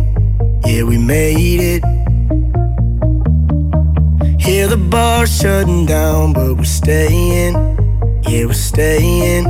Yeah 0.66 0.84
we 0.90 0.98
made 0.98 1.62
it. 1.62 1.84
Hear 4.42 4.68
the 4.68 4.78
bar 4.78 5.28
shutting 5.28 5.86
down 5.86 6.34
but 6.34 6.58
we're 6.58 6.66
staying. 6.66 7.54
Yeah, 8.28 8.46
we're 8.46 8.54
staying. 8.54 9.46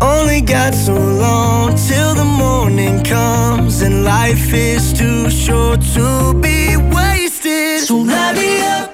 Only 0.00 0.40
got 0.40 0.74
so 0.74 0.94
long 0.94 1.76
till 1.76 2.14
the 2.14 2.24
morning 2.24 3.02
comes, 3.04 3.80
and 3.82 4.04
life 4.04 4.52
is 4.52 4.92
too 4.92 5.30
short 5.30 5.80
to 5.94 6.34
be 6.34 6.76
wasted. 6.76 7.82
So 7.86 7.98
light 7.98 8.34
me 8.36 8.60
up, 8.62 8.90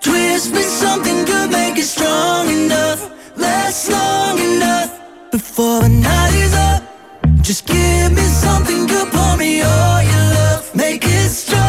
twist 0.00 0.52
me 0.52 0.62
something 0.62 1.24
good, 1.24 1.50
make 1.50 1.78
it 1.78 1.84
strong 1.84 2.48
enough, 2.48 3.00
last 3.36 3.90
long 3.90 4.38
enough 4.38 4.90
before 5.30 5.80
the 5.82 5.88
night 5.88 6.34
is 6.34 6.54
up. 6.54 6.82
Just 7.40 7.66
give 7.66 8.12
me 8.12 8.22
something 8.22 8.86
good, 8.86 9.08
pour 9.12 9.36
me 9.36 9.62
all 9.62 10.02
your 10.02 10.26
love, 10.34 10.74
make 10.74 11.04
it 11.04 11.30
strong 11.30 11.67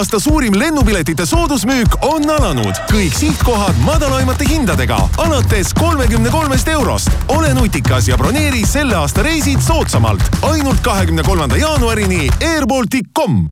aasta 0.00 0.20
suurim 0.20 0.54
lennupiletite 0.58 1.26
soodusmüük 1.26 1.96
on 2.02 2.24
alanud. 2.30 2.78
kõik 2.88 3.12
sihtkohad 3.12 3.76
madalaimate 3.84 4.46
hindadega, 4.48 4.96
alates 5.18 5.74
kolmekümne 5.74 6.30
kolmest 6.30 6.68
eurost. 6.68 7.10
ole 7.28 7.54
nutikas 7.54 8.08
ja 8.08 8.16
broneeri 8.16 8.66
selle 8.66 8.96
aasta 8.96 9.22
reisid 9.22 9.60
soodsamalt. 9.60 10.22
ainult 10.42 10.80
kahekümne 10.80 11.22
kolmanda 11.22 11.56
jaanuarini 11.56 12.30
airbaltic.com. 12.40 13.46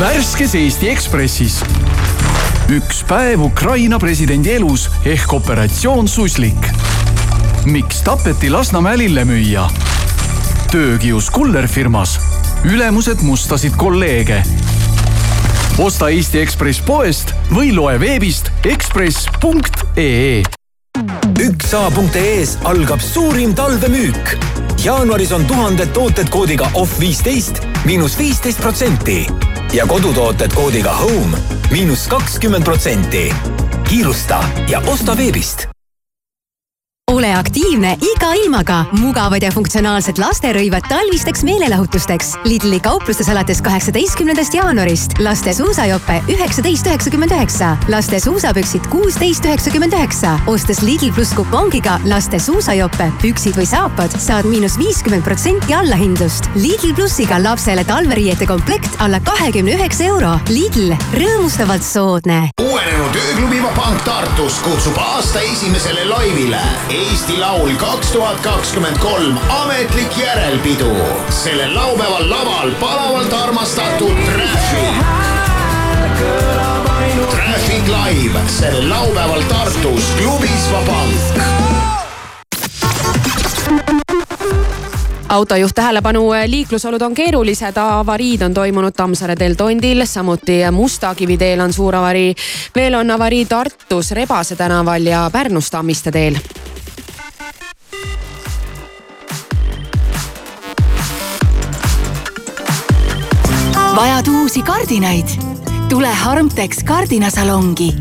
värskes 0.00 0.54
Eesti 0.54 0.88
Ekspressis 0.88 1.60
üks 2.68 3.04
päev 3.08 3.40
Ukraina 3.40 3.98
presidendi 3.98 4.50
elus 4.50 4.88
ehk 5.04 5.32
operatsioon 5.32 6.08
Suslik. 6.08 6.72
miks 7.64 8.02
tapeti 8.02 8.50
Lasnamäe 8.50 8.98
lillemüüja? 8.98 9.68
töökius 10.72 11.30
kullerfirmas 11.30 12.35
ülemused 12.66 13.22
mustasid 13.22 13.76
kolleege. 13.76 14.42
osta 15.78 16.08
Eesti 16.08 16.40
Ekspress 16.40 16.80
poest 16.86 17.30
või 17.54 17.70
loe 17.74 18.00
veebist 18.00 18.50
ekspress.ee 18.64 20.42
üksa.ee-s 21.40 22.58
algab 22.64 23.00
suurim 23.00 23.54
talvemüük. 23.54 24.38
jaanuaris 24.84 25.32
on 25.32 25.46
tuhanded 25.46 25.92
tooted 25.92 26.28
koodiga 26.28 26.70
off 26.74 27.00
viisteist, 27.00 27.62
miinus 27.84 28.18
viisteist 28.18 28.60
protsenti 28.60 29.26
ja 29.72 29.86
kodutooted 29.86 30.54
koodiga 30.54 30.94
home 30.94 31.38
miinus 31.70 32.08
kakskümmend 32.08 32.64
protsenti. 32.64 33.34
kiirusta 33.88 34.44
ja 34.68 34.82
osta 34.86 35.16
veebist 35.16 35.75
ole 37.12 37.34
aktiivne 37.34 37.96
iga 38.02 38.32
ilmaga. 38.34 38.84
mugavad 38.92 39.42
ja 39.42 39.50
funktsionaalsed 39.54 40.18
lasterõivad 40.18 40.88
talvisteks 40.90 41.44
meelelahutusteks. 41.46 42.32
Lidli 42.44 42.80
kauplustes 42.82 43.28
alates 43.30 43.62
kaheksateistkümnendast 43.62 44.54
jaanuarist. 44.54 45.14
laste 45.18 45.54
suusajope 45.54 46.22
üheksateist 46.28 46.86
üheksakümmend 46.86 47.30
üheksa, 47.30 47.76
laste 47.88 48.20
suusapüksid 48.20 48.88
kuusteist 48.90 49.44
üheksakümmend 49.44 49.92
üheksa. 49.92 50.38
ostes 50.46 50.82
Lidl 50.82 51.12
pluss 51.14 51.34
kupongiga 51.34 52.00
laste 52.04 52.38
suusajope, 52.38 53.12
püksid 53.22 53.54
või 53.54 53.66
saapad, 53.70 54.18
saad 54.18 54.44
miinus 54.50 54.78
viiskümmend 54.78 55.22
protsenti 55.22 55.74
allahindlust. 55.74 56.50
Lidl 56.54 56.94
plussiga 56.94 57.38
lapsele 57.42 57.84
talveriiete 57.84 58.46
komplekt 58.46 58.98
alla 58.98 59.20
kahekümne 59.20 59.78
üheksa 59.78 60.10
euro. 60.10 60.34
Lidl, 60.48 60.92
rõõmustavalt 61.14 61.86
soodne. 61.86 62.50
uuenenud 62.62 63.14
ööklubi 63.14 63.62
Pank 63.76 64.02
Tartus 64.02 64.58
kutsub 64.64 64.96
aasta 64.98 65.40
esimesele 65.40 66.04
laivile 66.08 66.60
Eesti 66.96 67.36
Laul 67.36 67.74
kaks 67.76 68.12
tuhat 68.12 68.40
kakskümmend 68.40 68.98
kolm 68.98 69.38
ametlik 69.48 70.18
järelpidu. 70.18 70.96
sellel 71.28 71.74
laupäeval 71.74 72.30
laval 72.30 72.70
palavalt 72.80 73.32
armastatud 73.32 74.16
Traffic. 74.24 75.04
Traffic 77.30 77.82
Live 77.86 78.40
sellel 78.46 78.90
laupäeval 78.90 79.42
Tartus 79.42 80.04
klubis 80.18 80.72
Vabank 80.72 81.42
autojuht 85.28 85.74
tähelepanu, 85.74 86.30
liiklusolud 86.46 87.02
on 87.02 87.14
keerulised, 87.14 87.76
avariid 87.76 88.42
on 88.42 88.54
toimunud 88.54 88.92
Tammsaare 88.96 89.36
teel 89.36 89.54
Tondil, 89.54 90.04
samuti 90.04 90.60
Mustakivi 90.70 91.36
teel 91.36 91.60
on 91.60 91.72
suur 91.72 91.94
avarii. 91.94 92.34
veel 92.74 92.94
on 92.94 93.10
avarii 93.10 93.44
Tartus 93.44 94.10
Rebase 94.10 94.56
tänaval 94.56 95.06
ja 95.06 95.30
Pärnus 95.32 95.70
Tammiste 95.70 96.10
teel 96.10 96.38
vajad 103.96 104.28
uusi 104.28 104.62
kardinaid? 104.62 105.28
tule 105.88 106.08
Harmtex 106.08 106.84
kardinasalongi. 106.84 107.94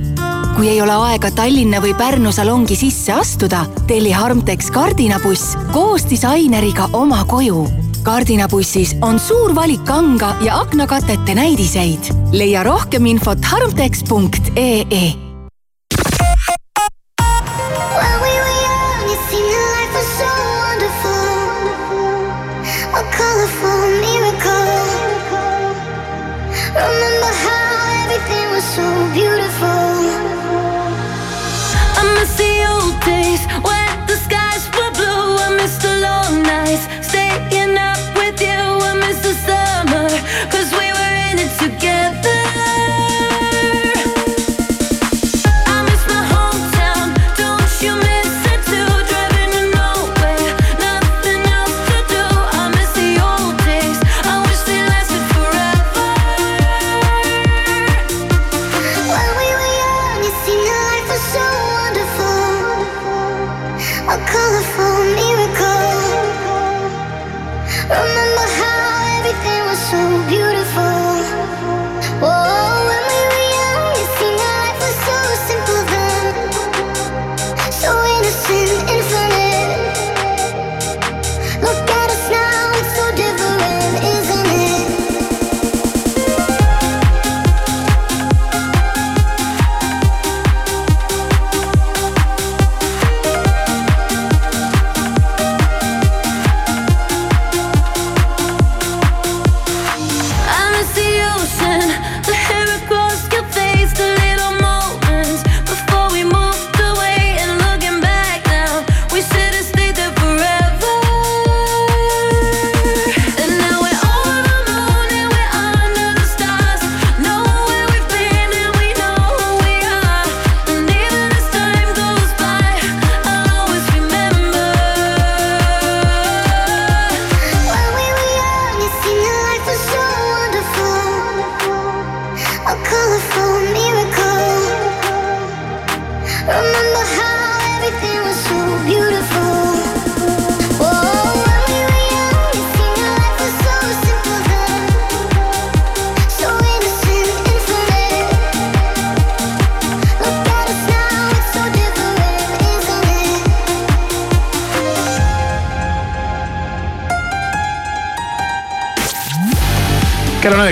kui 0.55 0.69
ei 0.69 0.81
ole 0.81 0.91
aega 0.91 1.31
Tallinna 1.31 1.79
või 1.79 1.93
Pärnu 1.95 2.31
salongi 2.31 2.75
sisse 2.75 3.13
astuda, 3.13 3.65
telli 3.87 4.11
Harmtex 4.11 4.71
kardinabuss 4.71 5.55
koos 5.71 6.05
disaineriga 6.09 6.89
oma 6.93 7.23
koju. 7.25 7.67
kardinabussis 8.03 8.95
on 9.01 9.19
suur 9.19 9.55
valik 9.55 9.85
kanga 9.85 10.35
ja 10.41 10.59
aknakatete 10.59 11.35
näidiseid. 11.35 12.11
leia 12.31 12.63
rohkem 12.63 13.05
infot 13.05 13.45
harmtex.ee 13.45 15.24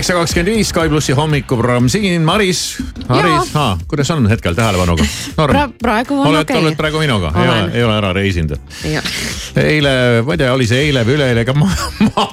üheksa 0.03 0.17
kakskümmend 0.19 0.51
viis, 0.51 0.67
Sky 0.67 0.89
plussi 0.91 1.13
hommikuprogramm 1.15 1.87
siin, 1.87 2.25
Maris. 2.27 2.75
Maris, 3.07 3.53
kuidas 3.87 4.09
on 4.11 4.25
hetkel 4.27 4.55
tähelepanuga? 4.57 5.05
pra? 5.35 5.69
praegu 5.79 6.17
on 6.19 6.35
okei 6.41 6.57
oled 6.59 6.75
praegu 6.75 6.99
minuga, 6.99 7.31
ei 7.39 7.47
ole, 7.47 7.69
ei 7.71 7.85
ole 7.87 7.93
ära 8.01 8.09
reisinud? 8.15 8.57
Eile, 9.63 9.93
ma 10.27 10.35
ei 10.35 10.41
tea, 10.41 10.49
oli 10.51 10.67
see 10.67 10.81
eile 10.89 11.05
või 11.07 11.15
üleeile, 11.15 11.45
ega 11.45 11.55
ma, 11.55 11.69
ma, 12.09 12.25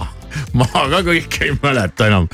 ma 0.65 0.67
ka 0.73 1.05
kõike 1.07 1.47
ei 1.47 1.55
mäleta 1.63 2.11
enam. 2.11 2.27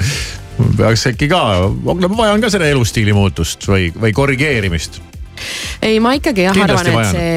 peaks 0.78 1.04
äkki 1.12 1.28
ka, 1.28 1.42
vajan 1.84 2.40
ka 2.40 2.52
selle 2.56 2.72
elustiili 2.72 3.12
muutust 3.12 3.68
või, 3.68 3.90
või 3.92 4.16
korrigeerimist 4.16 5.02
ei, 5.84 5.98
ma 6.00 6.14
ikkagi 6.16 6.46
jah 6.46 6.56
arvan, 6.64 6.88
et 6.88 7.10
see 7.12 7.35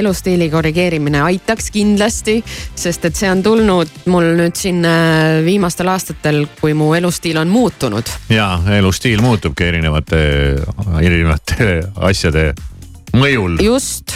elustiili 0.00 0.50
korrigeerimine 0.50 1.22
aitaks 1.26 1.70
kindlasti, 1.74 2.38
sest 2.74 3.04
et 3.08 3.16
see 3.16 3.30
on 3.30 3.42
tulnud 3.44 4.08
mul 4.10 4.32
nüüd 4.40 4.58
siin 4.58 4.84
äh, 4.88 5.40
viimastel 5.46 5.90
aastatel, 5.92 6.44
kui 6.60 6.74
mu 6.74 6.92
elustiil 6.98 7.40
on 7.40 7.52
muutunud. 7.52 8.10
ja 8.32 8.52
elustiil 8.78 9.22
muutubki 9.24 9.70
erinevate, 9.70 10.20
erinevate 11.02 11.70
asjade 12.10 12.50
mõjul. 13.16 13.58
just 13.64 14.14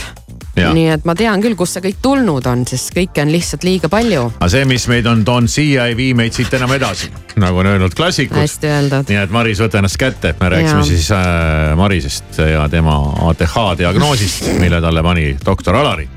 nii 0.55 0.89
et 0.95 1.07
ma 1.07 1.15
tean 1.19 1.43
küll, 1.43 1.57
kust 1.59 1.77
see 1.77 1.85
kõik 1.89 2.01
tulnud 2.03 2.47
on, 2.51 2.63
sest 2.69 2.93
kõike 2.95 3.25
on 3.25 3.33
lihtsalt 3.35 3.67
liiga 3.67 3.91
palju. 3.93 4.27
aga 4.39 4.51
see, 4.53 4.65
mis 4.69 4.87
meid 4.91 5.09
on 5.11 5.25
toonud 5.27 5.51
siia, 5.51 5.89
ei 5.91 5.97
vii 5.99 6.15
meid 6.19 6.37
siit 6.37 6.55
enam 6.55 6.73
edasi, 6.77 7.11
nagu 7.43 7.63
on 7.63 7.71
öelnud 7.73 7.97
klassikud. 7.97 8.39
hästi 8.39 8.71
öeldud. 8.71 9.11
nii 9.11 9.21
et 9.25 9.35
Maris, 9.35 9.63
võta 9.65 9.81
ennast 9.81 9.99
kätte, 10.01 10.35
me 10.41 10.53
rääkisime 10.55 10.83
ja. 10.83 10.89
siis 10.89 11.11
äh, 11.15 11.75
Marisest 11.79 12.39
ja 12.39 12.69
tema 12.73 12.97
ATH 13.31 13.57
diagnoosist, 13.81 14.53
mille 14.63 14.81
talle 14.85 15.03
pani 15.03 15.33
doktor 15.45 15.81
Alari. 15.81 16.09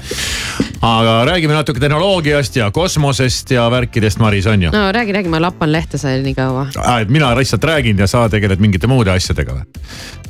aga 0.82 1.18
räägime 1.32 1.58
natuke 1.58 1.82
tehnoloogiast 1.82 2.62
ja 2.62 2.70
kosmosest 2.72 3.52
ja 3.52 3.66
värkidest, 3.74 4.22
Maris 4.22 4.46
on 4.48 4.70
ju? 4.70 4.72
no 4.74 4.92
räägi, 4.92 5.18
räägi, 5.18 5.34
ma 5.34 5.42
lappan 5.42 5.72
lehte 5.72 5.98
seal 5.98 6.22
nii 6.26 6.38
kaua. 6.38 6.68
et 7.02 7.10
mina 7.10 7.34
lihtsalt 7.38 7.64
räägin 7.64 7.98
ja 7.98 8.08
sa 8.08 8.28
tegeled 8.30 8.62
mingite 8.62 8.88
muude 8.88 9.12
asjadega 9.12 9.58
või? 9.58 9.86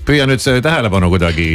Püüa 0.07 0.27
nüüd 0.29 0.41
see 0.41 0.61
tähelepanu 0.63 1.09
kuidagi, 1.11 1.47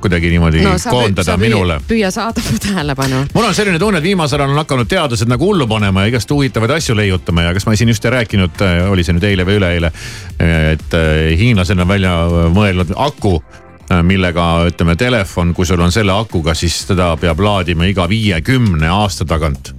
kuidagi 0.00 0.32
niimoodi 0.32 0.62
no, 0.64 0.74
koondada 0.90 1.36
püüa, 1.36 1.40
minule. 1.42 1.78
püüa 1.88 2.10
saada 2.14 2.42
mu 2.48 2.60
tähelepanu. 2.62 3.24
mul 3.34 3.48
on 3.48 3.56
selline 3.56 3.80
tunne, 3.82 4.00
et 4.00 4.06
viimasel 4.06 4.40
ajal 4.40 4.54
on 4.54 4.62
hakanud 4.62 4.90
teadlased 4.90 5.30
nagu 5.30 5.50
hullu 5.50 5.68
panema 5.70 6.06
ja 6.06 6.12
igast 6.12 6.30
huvitavaid 6.32 6.76
asju 6.78 6.96
leiutama 6.96 7.48
ja 7.48 7.54
kas 7.56 7.68
ma 7.68 7.76
siin 7.76 7.92
just 7.92 8.04
ei 8.08 8.14
rääkinud, 8.16 8.64
oli 8.90 9.04
see 9.04 9.16
nüüd 9.16 9.28
eile 9.28 9.46
või 9.48 9.58
üleeile, 9.60 9.92
et 10.72 10.98
äh, 10.98 11.32
hiinlased 11.38 11.78
on 11.78 11.88
välja 11.88 12.16
mõelnud 12.54 12.96
aku 12.96 13.38
millega 14.08 14.44
ütleme 14.70 14.96
telefon, 14.96 15.52
kui 15.52 15.66
sul 15.68 15.80
on 15.84 15.92
selle 15.92 16.14
akuga, 16.14 16.54
siis 16.56 16.78
teda 16.88 17.12
peab 17.20 17.42
laadima 17.44 17.84
iga 17.90 18.06
viiekümne 18.08 18.88
aasta 18.88 19.26
tagant 19.28 19.74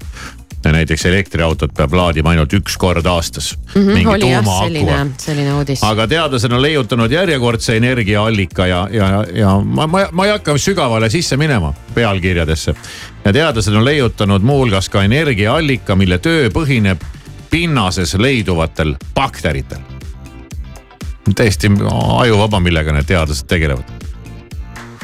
näiteks 0.72 1.06
elektriautot 1.06 1.74
peab 1.78 1.94
laadima 1.94 2.30
ainult 2.30 2.54
üks 2.54 2.78
kord 2.78 3.06
aastas 3.06 3.58
mm. 3.76 3.82
-hmm, 3.82 4.28
jah 4.30 4.46
selline, 4.46 5.08
selline 5.18 5.54
uudis. 5.54 5.84
aga 5.84 6.08
teadlased 6.08 6.52
on 6.52 6.62
leiutanud 6.62 7.12
järjekordse 7.12 7.78
energiaallika 7.78 8.68
ja, 8.68 8.88
ja, 8.92 9.26
ja 9.34 9.58
ma, 9.60 9.88
ma, 9.88 10.06
ma 10.12 10.26
ei 10.26 10.32
hakka 10.32 10.58
sügavale 10.58 11.10
sisse 11.10 11.38
minema 11.38 11.74
pealkirjadesse. 11.94 12.76
ja 13.26 13.34
teadlased 13.34 13.74
on 13.74 13.86
leiutanud 13.86 14.42
muuhulgas 14.42 14.90
ka 14.90 15.04
energiaallika, 15.04 15.96
mille 15.96 16.18
töö 16.18 16.50
põhineb 16.50 17.04
pinnases 17.50 18.16
leiduvatel 18.16 18.96
bakteritel. 19.16 19.80
täiesti 21.36 21.72
ajuvaba, 22.18 22.60
millega 22.60 22.94
need 22.94 23.06
teadlased 23.06 23.48
tegelevad 23.48 24.13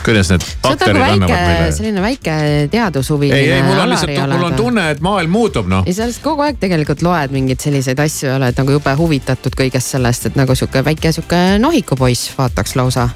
kuidas 0.09 0.31
need 0.33 0.45
bakterid 0.63 0.97
nagu 0.99 1.15
annavad 1.15 1.43
meile. 1.45 1.71
selline 1.75 2.03
väike 2.03 2.35
teadushuvi. 2.71 3.31
ei, 3.31 3.51
ei 3.51 3.63
mul 3.63 3.81
on 3.83 3.91
lihtsalt, 3.93 4.33
mul 4.33 4.47
on 4.49 4.57
tunne, 4.57 4.85
et 4.93 5.03
maailm 5.05 5.33
muutub 5.33 5.69
noh. 5.71 5.85
ja 5.87 5.95
sellest 5.95 6.23
kogu 6.25 6.45
aeg 6.45 6.59
tegelikult 6.61 7.03
loed 7.05 7.35
mingeid 7.35 7.61
selliseid 7.63 7.99
asju 8.03 8.29
ja 8.31 8.37
oled 8.39 8.61
nagu 8.61 8.77
jube 8.77 8.95
huvitatud 8.99 9.57
kõigest 9.59 9.95
sellest, 9.95 10.29
et 10.29 10.39
nagu 10.39 10.55
sihuke 10.57 10.83
väike 10.85 11.13
sihuke 11.15 11.43
nohikupoiss 11.61 12.33
vaataks 12.37 12.75
lausa. 12.79 13.09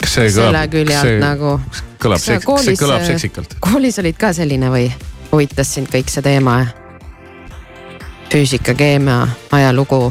kas 0.00 0.18
see 0.18 0.28
kõlab? 0.28 0.52
selle 0.52 0.66
külje 0.76 1.00
alt 1.00 1.22
nagu. 1.22 1.56
kõlab, 2.02 2.22
see 2.22 2.76
kõlab 2.80 3.08
seksikalt. 3.08 3.56
koolis 3.64 3.98
olid 4.02 4.20
ka 4.20 4.32
selline 4.36 4.72
või 4.72 4.90
huvitas 5.32 5.74
sind 5.74 5.90
kõik 5.92 6.12
see 6.12 6.24
teema? 6.24 6.60
füüsika, 8.32 8.74
keemia, 8.74 9.26
ajalugu 9.52 10.06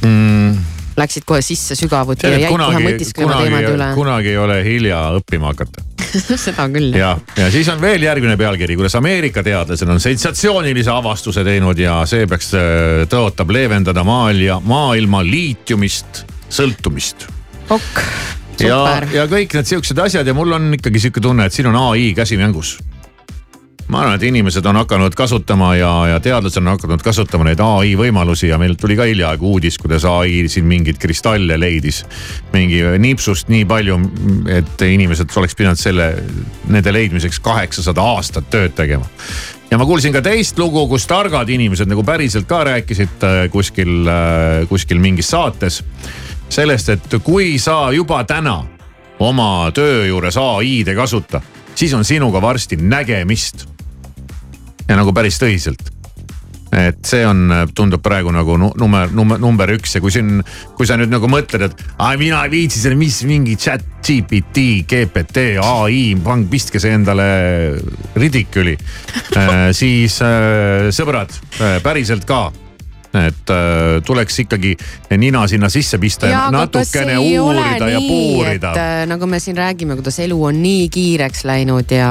mm.? 0.00 0.79
Läksid 1.00 1.26
kohe 1.28 1.42
sisse 1.44 1.76
sügavuti 1.78 2.28
ja 2.28 2.38
jäid 2.38 2.54
kohe 2.54 2.82
mõtisklema 2.84 3.38
teemade 3.40 3.72
üle. 3.74 3.92
kunagi 3.96 4.32
ei 4.34 4.40
ole 4.40 4.58
hilja 4.66 5.02
õppima 5.18 5.52
hakata 5.52 5.84
seda 6.46 6.66
küll. 6.72 6.94
ja, 6.96 7.12
ja 7.38 7.50
siis 7.52 7.68
on 7.72 7.80
veel 7.82 8.04
järgmine 8.06 8.36
pealkiri, 8.40 8.76
kuidas 8.78 8.96
Ameerika 8.98 9.44
teadlased 9.46 9.90
on 9.90 10.02
sensatsioonilise 10.02 10.92
avastuse 10.94 11.44
teinud 11.46 11.78
ja 11.78 12.00
see 12.10 12.26
peaks, 12.30 12.52
äh, 12.58 13.04
tõotab 13.10 13.52
leevendada 13.54 14.04
maailma, 14.06 14.60
maailma 14.64 15.22
liitiumist 15.26 16.24
sõltumist. 16.50 17.28
ok, 17.70 18.04
super. 18.56 18.66
ja, 18.66 19.22
ja 19.22 19.26
kõik 19.30 19.58
need 19.58 19.70
siuksed 19.70 19.98
asjad 20.06 20.26
ja 20.26 20.36
mul 20.36 20.58
on 20.58 20.72
ikkagi 20.78 21.02
sihuke 21.02 21.22
tunne, 21.24 21.46
et 21.46 21.56
siin 21.56 21.70
on 21.70 21.78
ai 21.90 22.10
käsi 22.16 22.40
mängus 22.40 22.78
ma 23.90 24.04
arvan, 24.04 24.16
et 24.18 24.24
inimesed 24.28 24.66
on 24.70 24.78
hakanud 24.80 25.14
kasutama 25.18 25.72
ja, 25.74 25.90
ja 26.12 26.18
teadlased 26.22 26.60
on 26.62 26.70
hakanud 26.72 27.02
kasutama 27.02 27.48
neid 27.48 27.60
ai 27.64 27.94
võimalusi 27.98 28.50
ja 28.50 28.58
meil 28.60 28.76
tuli 28.78 28.96
ka 28.98 29.06
hiljaaegu 29.08 29.54
uudis, 29.54 29.78
kuidas 29.82 30.06
ai 30.08 30.44
siin 30.52 30.68
mingeid 30.70 31.00
kristalle 31.02 31.58
leidis. 31.58 32.04
mingi 32.52 32.82
nipsust 33.02 33.50
nii 33.50 33.64
palju, 33.68 33.98
et 34.50 34.84
inimesed 34.86 35.34
oleks 35.36 35.56
pidanud 35.58 35.80
selle, 35.80 36.10
nende 36.68 36.92
leidmiseks 36.94 37.40
kaheksasada 37.42 38.04
aastat 38.14 38.50
tööd 38.50 38.76
tegema 38.78 39.08
ja 39.70 39.78
ma 39.78 39.86
kuulsin 39.86 40.14
ka 40.14 40.22
teist 40.22 40.58
lugu, 40.58 40.86
kus 40.90 41.06
targad 41.10 41.48
inimesed 41.50 41.90
nagu 41.90 42.04
päriselt 42.06 42.46
ka 42.50 42.62
rääkisid 42.70 43.26
äh, 43.26 43.40
kuskil, 43.50 44.06
äh, 44.06 44.68
kuskil 44.68 45.02
mingis 45.02 45.30
saates. 45.30 45.82
sellest, 46.50 46.88
et 46.88 47.14
kui 47.22 47.58
sa 47.58 47.92
juba 47.94 48.24
täna 48.24 48.64
oma 49.18 49.70
töö 49.74 50.06
juures 50.06 50.36
ai-d 50.36 50.88
ei 50.88 50.96
kasuta, 50.96 51.40
siis 51.74 51.94
on 51.94 52.04
sinuga 52.04 52.42
varsti 52.42 52.76
nägemist 52.76 53.68
ja 54.90 54.98
nagu 54.98 55.14
päris 55.14 55.38
tõsiselt 55.40 55.94
et 56.70 57.00
see 57.06 57.24
on, 57.26 57.48
tundub 57.74 58.02
praegu 58.02 58.30
nagu 58.34 58.54
number, 58.60 59.10
number, 59.10 59.40
number 59.42 59.72
üks 59.74 59.96
ja 59.96 60.02
kui 60.02 60.12
siin, 60.14 60.38
kui 60.78 60.86
sa 60.86 60.94
nüüd 60.98 61.10
nagu 61.10 61.26
mõtled, 61.30 61.64
et 61.66 61.84
aa 61.98 62.14
mina 62.20 62.44
ei 62.46 62.52
viitsi 62.52 62.82
selle, 62.82 62.98
mis 63.00 63.18
mingi 63.26 63.56
chat 63.58 63.82
GPT, 64.06 64.86
GPT, 64.88 65.58
ai, 65.62 66.14
pang, 66.22 66.46
pistke 66.50 66.80
see 66.82 66.94
endale 66.94 67.26
ridiculi 68.14 68.76
äh,. 69.38 69.70
siis 69.76 70.20
äh, 70.24 70.88
sõbrad 70.94 71.34
äh,, 71.58 71.80
päriselt 71.82 72.26
ka 72.28 72.48
et 73.14 73.50
äh, 73.50 73.98
tuleks 74.06 74.38
ikkagi 74.44 74.76
nina 75.18 75.42
sinna 75.50 75.68
sisse 75.68 75.98
pista 75.98 76.28
ja, 76.30 76.44
ja 76.46 76.50
natukene 76.54 77.16
uurida 77.18 77.88
ja 77.90 78.00
puurida. 78.00 78.70
Äh, 78.78 79.06
nagu 79.10 79.26
me 79.26 79.40
siin 79.42 79.56
räägime, 79.58 79.96
kuidas 79.98 80.20
elu 80.22 80.36
on 80.44 80.60
nii 80.62 80.88
kiireks 80.94 81.42
läinud 81.48 81.90
ja, 81.90 82.10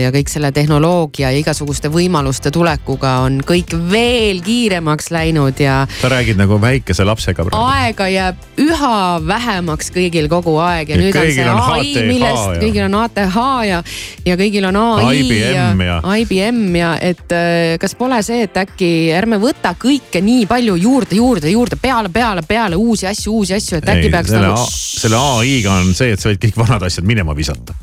ja 0.00 0.12
kõik 0.14 0.32
selle 0.32 0.50
tehnoloogia 0.56 1.32
ja 1.32 1.42
igasuguste 1.42 1.90
võimaluste 1.92 2.52
tulekuga 2.54 3.18
on 3.26 3.42
kõik 3.44 3.74
veel 3.90 4.40
kiiremaks 4.44 5.10
läinud 5.12 5.60
ja. 5.60 5.82
sa 6.00 6.12
räägid 6.12 6.40
nagu 6.40 6.56
väikese 6.60 7.04
lapsega 7.04 7.44
praegu. 7.44 7.68
aega 7.68 8.08
jääb 8.08 8.48
üha 8.64 9.20
vähemaks 9.26 9.92
kõigil 9.92 10.30
kogu 10.32 10.56
aeg 10.64 10.94
ja, 10.94 10.96
ja 10.96 11.02
nüüd 11.02 11.20
on 11.20 11.30
see 11.34 11.48
on 11.48 11.62
ai, 11.76 11.92
millest 12.08 12.46
ja. 12.54 12.56
kõigil 12.62 12.86
on 12.88 12.98
ATH 13.02 13.38
ja, 13.68 13.82
ja 14.24 14.38
kõigil 14.40 14.68
on 14.70 14.80
ai 14.80 15.20
IBM 15.20 15.84
ja, 15.84 16.00
ja 16.00 16.18
IBM 16.24 16.80
ja 16.80 16.94
et 17.04 17.36
äh, 17.36 17.76
kas 17.80 17.98
pole 17.98 18.22
see, 18.24 18.46
et 18.48 18.56
äkki 18.56 18.90
ärme 19.18 19.36
võta 19.42 19.74
kõike 19.78 20.24
nii 20.24 20.37
nii 20.38 20.46
palju 20.46 20.78
juurde, 20.78 21.18
juurde, 21.18 21.50
juurde, 21.50 21.76
peale, 21.82 22.12
peale, 22.14 22.46
peale 22.46 22.78
uusi 22.78 23.06
asju, 23.10 23.34
uusi 23.40 23.58
asju, 23.58 23.80
et 23.80 23.92
äkki 23.94 24.10
peaks 24.14 24.32
selle 24.34 24.46
nagu. 24.52 24.70
selle 24.70 25.20
ai-ga 25.40 25.76
on 25.82 25.92
see, 25.94 26.14
et 26.14 26.22
sa 26.22 26.30
võid 26.30 26.40
kõik 26.46 26.58
vanad 26.62 26.88
asjad 26.88 27.06
minema 27.08 27.36
visata 27.36 27.76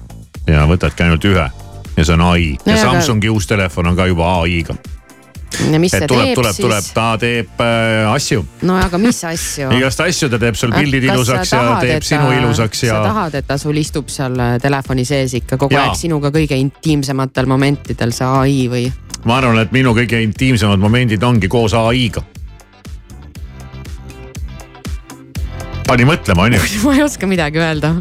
ja 0.48 0.66
võtadki 0.70 1.06
ainult 1.06 1.26
ühe 1.28 1.46
ja 1.96 2.04
see 2.04 2.16
on 2.16 2.26
ai 2.32 2.52
ja, 2.54 2.76
ja 2.76 2.82
Samsungi 2.84 3.30
aga... 3.30 3.38
uus 3.38 3.48
telefon 3.50 3.92
on 3.92 3.98
ka 3.98 4.08
juba 4.12 4.30
ai-ga 4.42 4.76
ja 5.72 5.80
mis 5.80 5.94
see 5.94 6.08
tuleb, 6.08 6.30
teeb 6.30 6.40
tuleb, 6.40 6.56
siis? 6.56 6.66
tuleb, 6.66 6.90
ta 6.96 7.06
teeb 7.20 7.64
äh, 7.64 8.10
asju. 8.12 8.44
no 8.68 8.78
aga 8.82 9.00
mis 9.02 9.22
asju 9.28 9.72
igast 9.78 10.04
asju, 10.06 10.30
ta 10.32 10.40
teeb 10.42 10.60
sul 10.60 10.74
pildid 10.76 11.08
ilusaks 11.08 11.56
ja 11.56 11.64
teeb 11.82 12.04
ta, 12.04 12.10
sinu 12.10 12.30
ilusaks 12.36 12.86
ja. 12.88 13.00
sa 13.00 13.10
tahad, 13.10 13.40
et 13.40 13.50
ta 13.50 13.58
sul 13.62 13.80
istub 13.82 14.12
seal 14.12 14.38
äh, 14.40 14.56
telefoni 14.64 15.08
sees 15.08 15.36
ikka 15.42 15.60
kogu 15.62 15.78
ja. 15.78 15.88
aeg 15.88 16.00
sinuga 16.00 16.32
kõige 16.36 16.60
intiimsematel 16.60 17.50
momentidel, 17.50 18.16
see 18.16 18.32
ai 18.44 18.62
või? 18.72 18.88
ma 19.26 19.40
arvan, 19.40 19.60
et 19.64 19.76
minu 19.76 19.96
kõige 19.98 20.22
intiimsemad 20.26 20.82
momendid 20.82 21.24
ongi 21.24 21.52
koos 21.52 21.76
ai-ga 21.80 22.24
pani 25.88 26.08
mõtlema, 26.08 26.50
onju. 26.50 26.64
ma 26.88 26.98
ei 26.98 27.06
oska 27.06 27.30
midagi 27.30 27.62
öelda 27.62 27.96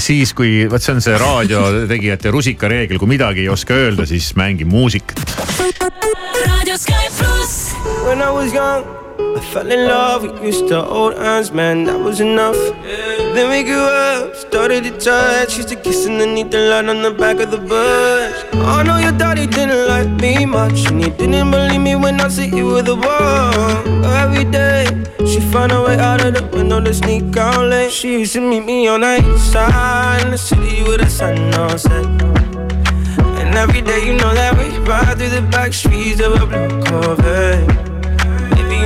siis, 0.00 0.32
kui 0.36 0.64
vot 0.70 0.82
see 0.82 0.94
on 0.96 1.02
see 1.04 1.16
raadiotegijate 1.20 2.32
rusikareegel, 2.32 3.00
kui 3.00 3.10
midagi 3.10 3.44
ei 3.44 3.50
oska 3.52 3.76
öelda, 3.76 4.06
siis 4.08 4.32
mängi 4.38 4.64
muusikat. 4.64 5.20
raadio 6.46 6.78
Sky 6.80 7.10
pluss. 7.18 7.59
When 8.10 8.22
I 8.22 8.32
was 8.32 8.52
young 8.52 8.82
I 9.36 9.40
fell 9.52 9.70
in 9.70 9.86
love, 9.86 10.24
we 10.24 10.46
used 10.46 10.66
to 10.66 10.82
hold 10.82 11.14
hands, 11.14 11.52
man, 11.52 11.84
that 11.84 11.96
was 11.96 12.20
enough. 12.20 12.56
Yeah. 12.56 13.34
Then 13.34 13.50
we 13.50 13.62
grew 13.62 13.86
up, 13.86 14.34
started 14.34 14.82
to 14.82 14.98
touch, 14.98 15.56
used 15.56 15.68
to 15.68 15.76
kiss 15.76 16.08
underneath 16.08 16.50
the 16.50 16.58
light 16.58 16.86
on 16.86 17.02
the 17.02 17.12
back 17.12 17.38
of 17.38 17.52
the 17.52 17.58
bus. 17.58 18.34
I 18.52 18.82
know 18.82 18.98
your 18.98 19.12
daddy 19.12 19.46
didn't 19.46 19.86
like 19.86 20.10
me 20.20 20.44
much, 20.44 20.90
and 20.90 21.04
he 21.04 21.10
didn't 21.10 21.52
believe 21.52 21.80
me 21.80 21.94
when 21.94 22.20
I 22.20 22.26
said 22.26 22.52
you 22.52 22.66
were 22.66 22.82
the 22.82 22.96
one. 22.96 24.04
Every 24.04 24.44
day, 24.44 24.86
she 25.24 25.38
found 25.38 25.70
a 25.70 25.80
way 25.80 25.96
out 25.96 26.24
of 26.24 26.34
the 26.34 26.44
window 26.56 26.80
to 26.80 26.92
sneak 26.92 27.36
out 27.36 27.68
late. 27.68 27.92
She 27.92 28.18
used 28.18 28.32
to 28.32 28.40
meet 28.40 28.64
me 28.64 28.88
on 28.88 29.02
the 29.02 29.22
east 29.22 29.52
side 29.52 30.24
in 30.24 30.32
the 30.32 30.38
city 30.38 30.82
with 30.82 31.00
the 31.00 31.08
sun 31.08 31.54
on 31.54 31.78
set. 31.78 32.04
And 33.38 33.54
every 33.54 33.82
day, 33.82 34.04
you 34.04 34.14
know 34.14 34.34
that 34.34 34.58
we 34.58 34.76
ride 34.80 35.16
through 35.16 35.28
the 35.28 35.42
back 35.42 35.72
streets 35.72 36.20
of 36.20 36.42
a 36.42 36.44
blue 36.44 36.82
Corvette 36.82 37.89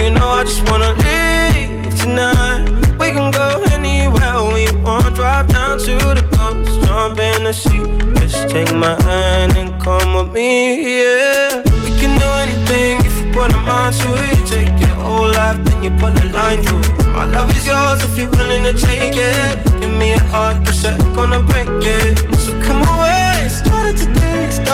you 0.05 0.11
know 0.11 0.29
I 0.29 0.45
just 0.45 0.62
wanna 0.69 0.93
leave 1.05 1.88
tonight. 1.99 2.69
We 3.01 3.09
can 3.17 3.31
go 3.31 3.49
anywhere 3.73 4.38
we 4.53 4.64
want. 4.85 5.14
Drive 5.17 5.49
down 5.49 5.79
to 5.79 5.95
the 6.19 6.25
coast, 6.37 6.69
jump 6.85 7.19
in 7.19 7.45
the 7.45 7.53
sea. 7.53 7.85
Just 8.21 8.51
take 8.51 8.73
my 8.75 9.01
hand 9.03 9.57
and 9.57 9.71
come 9.81 10.14
with 10.14 10.31
me, 10.33 10.51
yeah. 10.99 11.62
We 11.85 11.90
can 12.01 12.12
do 12.21 12.29
anything 12.45 13.01
if 13.09 13.14
you 13.21 13.33
put 13.33 13.51
a 13.55 13.61
mind 13.69 13.95
to 14.01 14.11
it. 14.29 14.47
Take 14.47 14.79
your 14.79 14.97
whole 15.05 15.31
life, 15.38 15.59
then 15.64 15.83
you 15.85 15.90
put 16.03 16.12
a 16.23 16.27
line 16.37 16.62
through 16.62 16.81
it. 16.81 17.07
My 17.17 17.25
love 17.25 17.51
is 17.57 17.67
yours 17.67 18.05
if 18.05 18.19
you're 18.19 18.31
willing 18.31 18.64
to 18.64 18.75
take 18.75 19.17
it. 19.17 19.64
Give 19.81 19.95
me 20.03 20.12
a 20.12 20.21
heart, 20.33 20.67
cause 20.67 20.85
I'm 20.85 20.99
gonna 21.14 21.40
break 21.40 21.69
it. 21.71 22.19
So 22.45 22.53
come 22.67 22.83
away, 22.93 23.49
start 23.49 23.95
it 23.95 23.97
today 24.05 24.24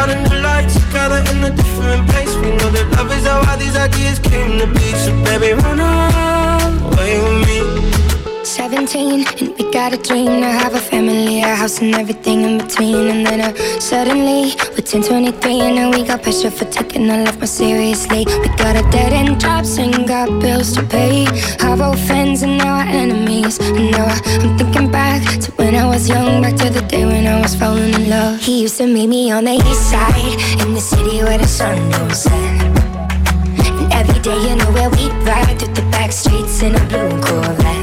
out 0.01 0.09
in 0.09 0.23
the 0.25 0.35
lights 0.37 0.81
Together 0.91 1.23
in 1.31 1.45
a 1.45 1.51
different 1.51 2.09
place. 2.11 2.35
We 2.37 2.51
know 2.57 2.71
that 2.71 2.91
love 2.97 3.13
is 3.13 3.27
how 3.27 3.49
all 3.49 3.57
these 3.59 3.77
ideas 3.77 4.19
came 4.19 4.59
to 4.59 4.67
be. 4.67 4.93
So 5.05 5.13
baby, 5.25 5.53
run 5.55 5.79
away 5.79 7.21
with 7.21 7.47
me. 7.47 7.90
17 8.45 9.27
and 9.39 9.59
we 9.59 9.71
got 9.71 9.93
a 9.93 9.99
dream 9.99 10.41
to 10.41 10.47
have 10.47 10.75
a 10.75 10.81
family, 10.81 11.41
a 11.41 11.55
house 11.55 11.81
and 11.81 11.95
everything 11.95 12.43
in 12.43 12.59
between. 12.59 13.09
And 13.09 13.27
then 13.27 13.41
uh, 13.41 13.55
suddenly 13.81 14.55
we're 14.71 14.83
10, 14.83 15.03
23 15.03 15.61
and 15.61 15.77
now 15.77 15.91
we 15.91 16.05
got 16.05 16.23
pressure 16.23 16.51
for 16.51 16.65
taking 16.67 17.11
our 17.11 17.23
life 17.25 17.37
more 17.37 17.47
seriously. 17.47 18.25
We 18.27 18.49
got 18.57 18.77
a 18.77 18.83
dead 18.91 19.13
end 19.13 19.41
jobs 19.41 19.77
and 19.79 20.07
got 20.07 20.29
bills 20.41 20.73
to 20.73 20.83
pay. 20.83 21.27
Our 21.61 21.83
old 21.83 21.99
friends 21.99 22.43
and 22.43 22.59
now 22.59 22.79
our 22.79 22.87
enemies. 22.87 23.59
And 23.61 23.91
now 23.91 24.07
I, 24.07 24.21
I'm 24.41 24.57
thinking 24.57 24.91
back 24.91 25.23
to 25.41 25.53
when 25.53 25.75
I 25.75 25.87
was 25.87 26.09
young, 26.09 26.43
back 26.43 26.57
to 26.57 26.71
the 26.71 26.83
day 26.83 27.05
when 27.05 27.27
I 27.27 27.41
was 27.41 27.55
falling 27.55 27.93
in 27.93 28.09
love. 28.09 28.41
He 28.41 28.63
used 28.63 28.79
to 28.79 28.87
meet 28.87 29.09
me 29.09 29.31
on 29.31 29.45
the 29.45 29.53
east 29.53 29.91
side 29.91 30.63
in 30.63 30.75
the 30.75 30.81
city 30.81 31.23
where 31.23 31.39
the 31.39 31.47
sun 31.47 31.77
don't 31.91 32.15
set. 32.15 32.33
And 32.33 33.93
every 33.93 34.21
day, 34.23 34.39
you 34.49 34.57
know 34.57 34.71
where 34.73 34.91
we 34.91 35.11
ride 35.29 35.59
through 35.59 35.75
the 35.75 35.83
back 35.91 36.11
streets 36.11 36.63
in 36.63 36.75
a 36.75 36.85
blue 36.87 37.11
Corvette. 37.23 37.80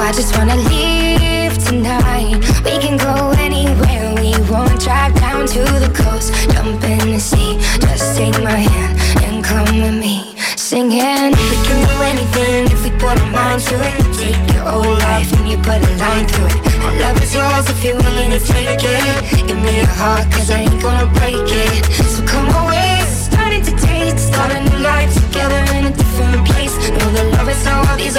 I 0.00 0.12
just 0.12 0.34
wanna 0.36 0.56
leave 0.56 1.52
tonight. 1.62 2.40
We 2.64 2.78
can 2.80 2.96
go 2.96 3.32
anywhere 3.38 4.14
we 4.16 4.32
want. 4.50 4.80
Drive 4.80 5.14
down 5.20 5.46
to 5.46 5.60
the 5.60 5.92
coast, 5.94 6.32
jump 6.50 6.82
in 6.84 7.12
the 7.12 7.20
sea. 7.20 7.58
Just 7.84 8.16
take 8.16 8.42
my 8.42 8.64
hand 8.64 8.98
and 9.22 9.44
come 9.44 9.68
with 9.78 10.00
me. 10.00 10.34
Singing, 10.56 11.36
we 11.50 11.56
can 11.66 11.78
do 11.84 11.96
anything 12.02 12.72
if 12.72 12.82
we 12.82 12.90
put 12.98 13.20
our 13.20 13.30
mind 13.30 13.60
to 13.68 13.76
it. 13.76 13.94
Take 14.16 14.40
your 14.54 14.64
whole 14.64 14.96
life 15.04 15.30
and 15.36 15.46
you 15.46 15.58
put 15.58 15.78
a 15.84 15.92
line 16.02 16.26
through 16.26 16.46
it. 16.48 16.60
My 16.80 16.96
love 16.98 17.22
is 17.22 17.34
yours 17.34 17.68
if 17.68 17.84
you're 17.84 17.96
willing 17.96 18.30
to 18.30 18.40
take 18.40 18.80
it. 18.82 19.46
Give 19.46 19.60
me 19.60 19.76
your 19.76 19.92
heart, 20.00 20.24
cause 20.32 20.50
I 20.50 20.60
ain't 20.60 20.82
gonna 20.82 21.12
break 21.20 21.44
it. 21.44 21.84
So 22.08 22.24
come 22.24 22.48
away, 22.64 23.04
starting 23.06 23.62
to 23.62 23.76
taste. 23.76 24.32
Start 24.32 24.50
a 24.50 24.60
new 24.64 24.78
life 24.78 25.12
together 25.12 25.60
in 25.76 25.92
a 25.92 26.09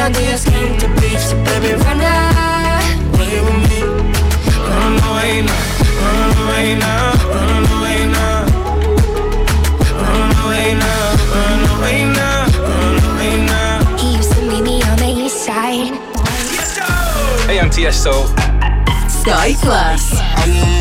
is 0.02 0.10
how 0.10 0.10
all 0.10 0.10
ideas 0.10 0.46
came 0.46 0.78
to 0.80 0.88
be. 1.02 1.18
So 1.18 1.36
baby, 1.44 1.74
run 1.84 2.00
away 3.12 3.42
with 3.42 3.70
me. 3.70 3.82
Run 4.68 4.98
away 5.10 5.42
now, 5.42 5.78
run 6.02 6.32
away 6.38 6.76
now, 6.76 7.14
run 7.30 7.66
away 7.78 8.08
now. 8.08 8.46
Run 10.02 10.32
away 10.46 10.74
now, 10.74 11.16
run 11.34 11.62
away 11.80 12.06
now, 12.06 12.46
run 12.62 12.98
away 13.12 13.46
now. 13.46 13.98
He 13.98 14.16
used 14.18 14.32
to 14.34 14.42
meet 14.42 14.64
me 14.64 14.82
on 14.84 14.98
the 14.98 15.08
east 15.08 15.46
side. 15.46 15.94
Hey, 17.48 17.60
I'm 17.60 17.70
Tiesto. 17.70 18.28
Sky 19.10 19.54
Plus. 19.62 20.81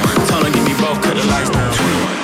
Both, 0.81 1.01
cut 1.01 1.15
the 1.15 1.25
lights 1.29 1.49
down. 1.49 1.71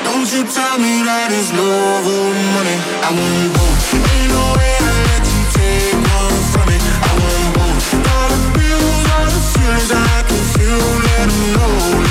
Don't 0.04 0.28
you 0.34 0.44
tell 0.50 0.78
me 0.82 1.06
that 1.06 1.30
it's 1.30 1.54
love 1.54 2.06
or 2.10 2.30
money. 2.58 2.78
I 3.06 3.10
want 3.14 3.54
both. 3.54 3.94
Ain't 3.94 4.34
no 4.34 4.44
way 4.58 4.74
I 4.82 4.90
let 5.14 5.24
you 5.30 5.44
take 5.54 5.94
one 5.94 6.42
from 6.52 6.66
me. 6.66 6.78
I 6.82 7.12
want 7.22 7.48
both. 7.54 7.86
Dollar 8.02 8.42
bills 8.58 9.04
are 9.14 9.30
the 9.30 9.42
feelings 9.54 9.92
I 9.94 10.26
can 10.26 10.44
feel. 10.58 10.82
Let 11.06 11.30
know, 11.54 12.07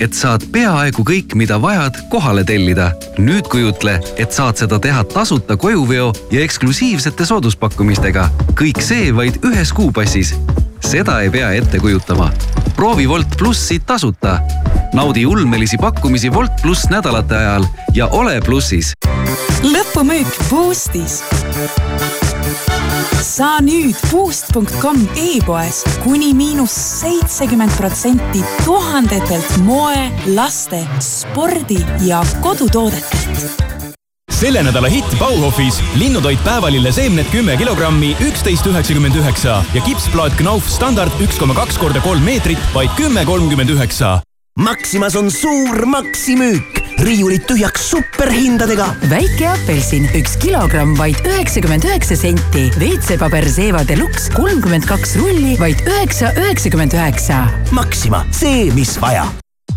et 0.00 0.16
saad 0.16 0.44
peaaegu 0.52 1.04
kõik, 1.06 1.34
mida 1.36 1.58
vajad, 1.62 1.98
kohale 2.10 2.44
tellida. 2.44 2.90
nüüd 3.18 3.48
kujutle, 3.52 3.98
et 4.16 4.32
saad 4.32 4.56
seda 4.56 4.78
teha 4.78 5.04
tasuta 5.04 5.56
kojuveo 5.56 6.12
ja 6.32 6.40
eksklusiivsete 6.40 7.26
sooduspakkumistega. 7.26 8.30
kõik 8.54 8.80
see 8.82 9.14
vaid 9.16 9.38
ühes 9.44 9.72
kuupassis. 9.72 10.34
seda 10.80 11.20
ei 11.20 11.30
pea 11.30 11.52
ette 11.52 11.78
kujutama. 11.78 12.30
proovi 12.76 13.06
Wolt 13.08 13.36
plussi 13.38 13.78
tasuta. 13.78 14.40
naudi 14.94 15.26
ulmelisi 15.26 15.76
pakkumisi 15.76 16.30
Wolt 16.30 16.62
pluss 16.62 16.88
nädalate 16.90 17.36
ajal 17.36 17.64
ja 17.94 18.06
ole 18.06 18.40
plussis. 18.40 18.92
lõpumüük 19.62 20.48
Boostis 20.50 21.22
saa 23.40 23.60
nüüd 23.64 23.96
puust.com 24.10 24.98
e-poest 25.16 25.86
kuni 26.04 26.34
miinus 26.36 26.74
seitsekümmend 27.00 27.72
protsenti 27.72 28.42
tuhandetelt 28.66 29.54
moe, 29.64 30.02
laste, 30.36 30.82
spordi 31.00 31.78
ja 32.04 32.20
kodutoodetelt. 32.44 33.62
Selle 34.40 34.60
nädala 34.64 34.90
hitt 34.92 35.16
Bauhofis. 35.20 35.80
Linnutoit 35.96 36.42
päevalille 36.44 36.92
seemned 36.92 37.32
kümme 37.32 37.56
kilogrammi, 37.60 38.12
üksteist 38.28 38.68
üheksakümmend 38.68 39.16
üheksa. 39.22 39.62
Ja 39.72 39.84
kipsplaat 39.88 40.36
Knauf 40.36 40.68
standard 40.68 41.16
üks 41.24 41.40
koma 41.40 41.56
kaks 41.56 41.80
korda 41.80 42.04
kolm 42.04 42.24
meetrit, 42.24 42.60
vaid 42.76 42.92
kümme 43.00 43.24
kolmkümmend 43.24 43.72
üheksa. 43.72 44.18
Maximas 44.60 45.16
on 45.16 45.32
suur 45.32 45.84
maksimüük 45.88 46.79
riiulid 47.04 47.44
tühjaks 47.48 47.90
superhindadega. 47.90 48.86
väike 49.10 49.48
apelsin, 49.48 50.08
üks 50.14 50.36
kilogramm, 50.38 50.96
vaid 50.98 51.20
üheksakümmend 51.26 51.84
üheksa 51.88 52.16
senti. 52.16 52.68
WC-paber 52.78 53.48
Zeeva 53.48 53.84
Deluxe 53.88 54.32
kolmkümmend 54.34 54.88
kaks 54.88 55.16
rulli, 55.16 55.56
vaid 55.60 55.84
üheksa, 55.86 56.32
üheksakümmend 56.36 56.92
üheksa. 56.92 57.44
Maxima, 57.72 58.26
see, 58.32 58.70
mis 58.74 58.96
vaja 59.02 59.28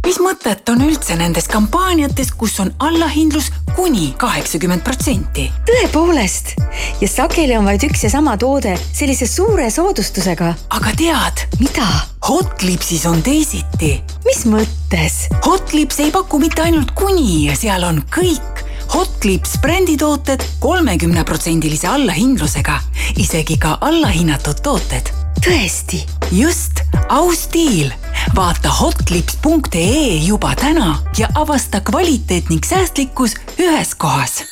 mis 0.06 0.20
mõtet 0.20 0.68
on 0.72 0.82
üldse 0.84 1.16
nendes 1.20 1.48
kampaaniates, 1.52 2.32
kus 2.38 2.58
on 2.64 2.72
allahindlus 2.84 3.50
kuni 3.76 4.12
kaheksakümmend 4.20 4.84
protsenti? 4.86 5.48
tõepoolest 5.70 6.54
ja 7.02 7.10
sageli 7.10 7.56
on 7.58 7.68
vaid 7.70 7.86
üks 7.88 8.04
ja 8.06 8.12
sama 8.14 8.36
toode 8.38 8.76
sellise 8.84 9.28
suure 9.30 9.70
soodustusega. 9.72 10.54
aga 10.78 10.96
tead? 11.00 11.46
mida? 11.60 11.88
Hotlipsis 12.28 13.06
on 13.10 13.24
teisiti. 13.24 13.96
mis 14.28 14.46
mõttes? 14.50 15.26
Hotlips 15.46 16.00
ei 16.04 16.12
paku 16.12 16.40
mitte 16.44 16.68
ainult 16.68 16.94
kuni, 16.98 17.48
seal 17.60 17.88
on 17.88 18.04
kõik 18.14 18.64
Hotlips 18.94 19.56
brändi 19.62 19.96
tooted 19.98 20.44
kolmekümneprotsendilise 20.62 21.88
allahindlusega, 21.90 22.78
isegi 23.18 23.58
ka 23.58 23.78
allahinnatud 23.82 24.62
tooted 24.62 25.23
tõesti, 25.44 26.06
just 26.32 26.80
austiil. 27.10 27.92
vaata 28.36 28.70
hotlips.ee 28.70 30.16
juba 30.24 30.56
täna 30.56 30.96
ja 31.18 31.28
avasta 31.36 31.82
kvaliteet 31.82 32.50
ning 32.50 32.64
säästlikkus 32.66 33.36
ühes 33.60 33.96
kohas. 33.96 34.44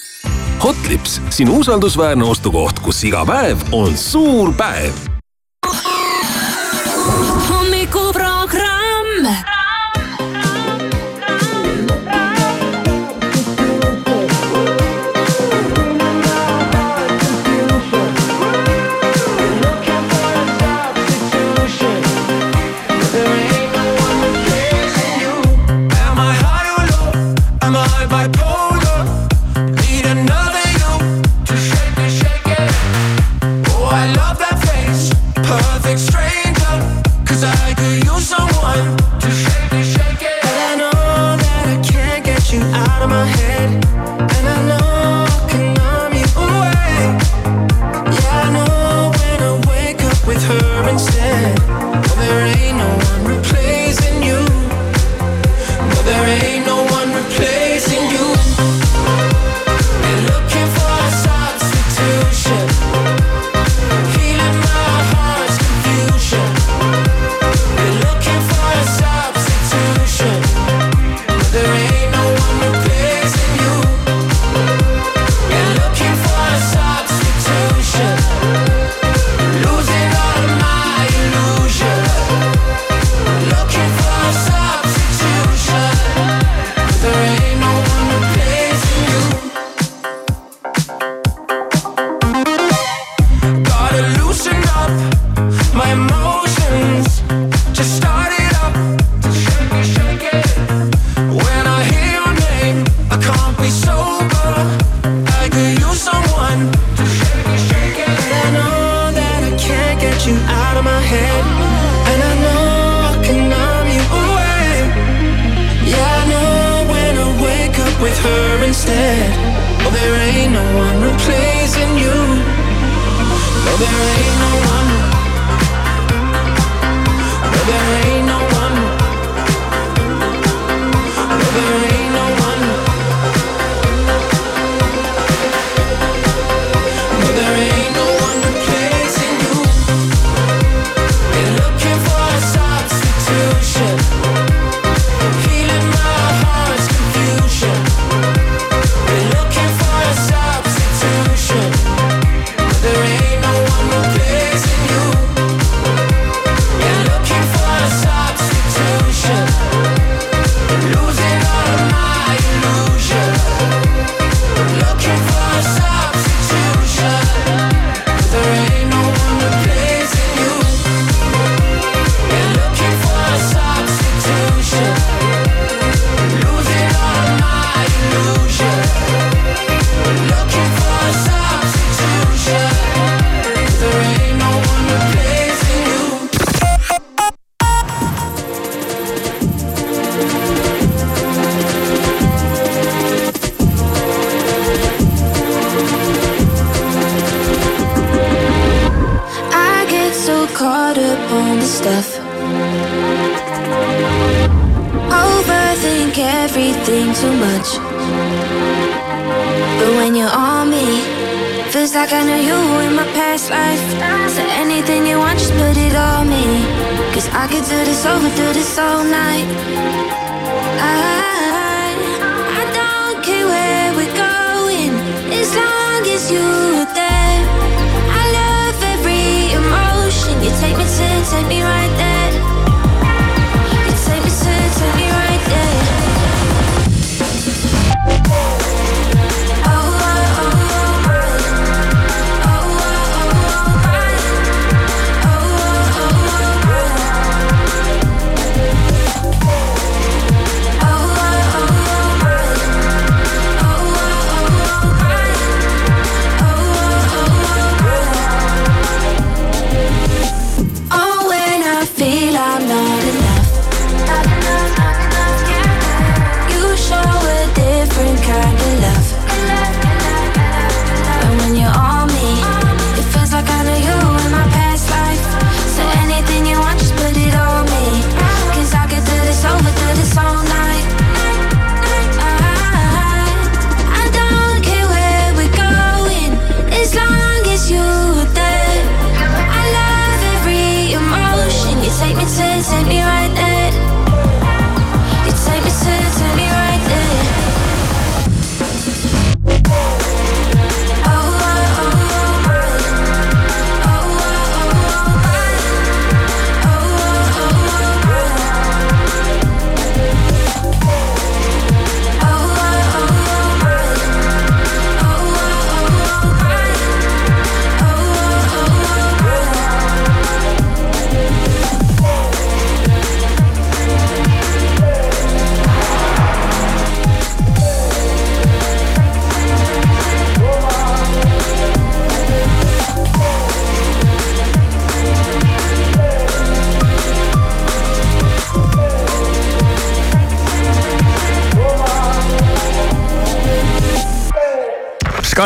Hotlips, 0.63 1.21
sinu 1.29 1.57
usaldusväärne 1.63 2.23
ostukoht, 2.27 2.79
kus 2.79 3.03
iga 3.07 3.23
päev 3.25 3.63
on 3.71 3.97
suur 3.97 4.53
päev 4.53 4.93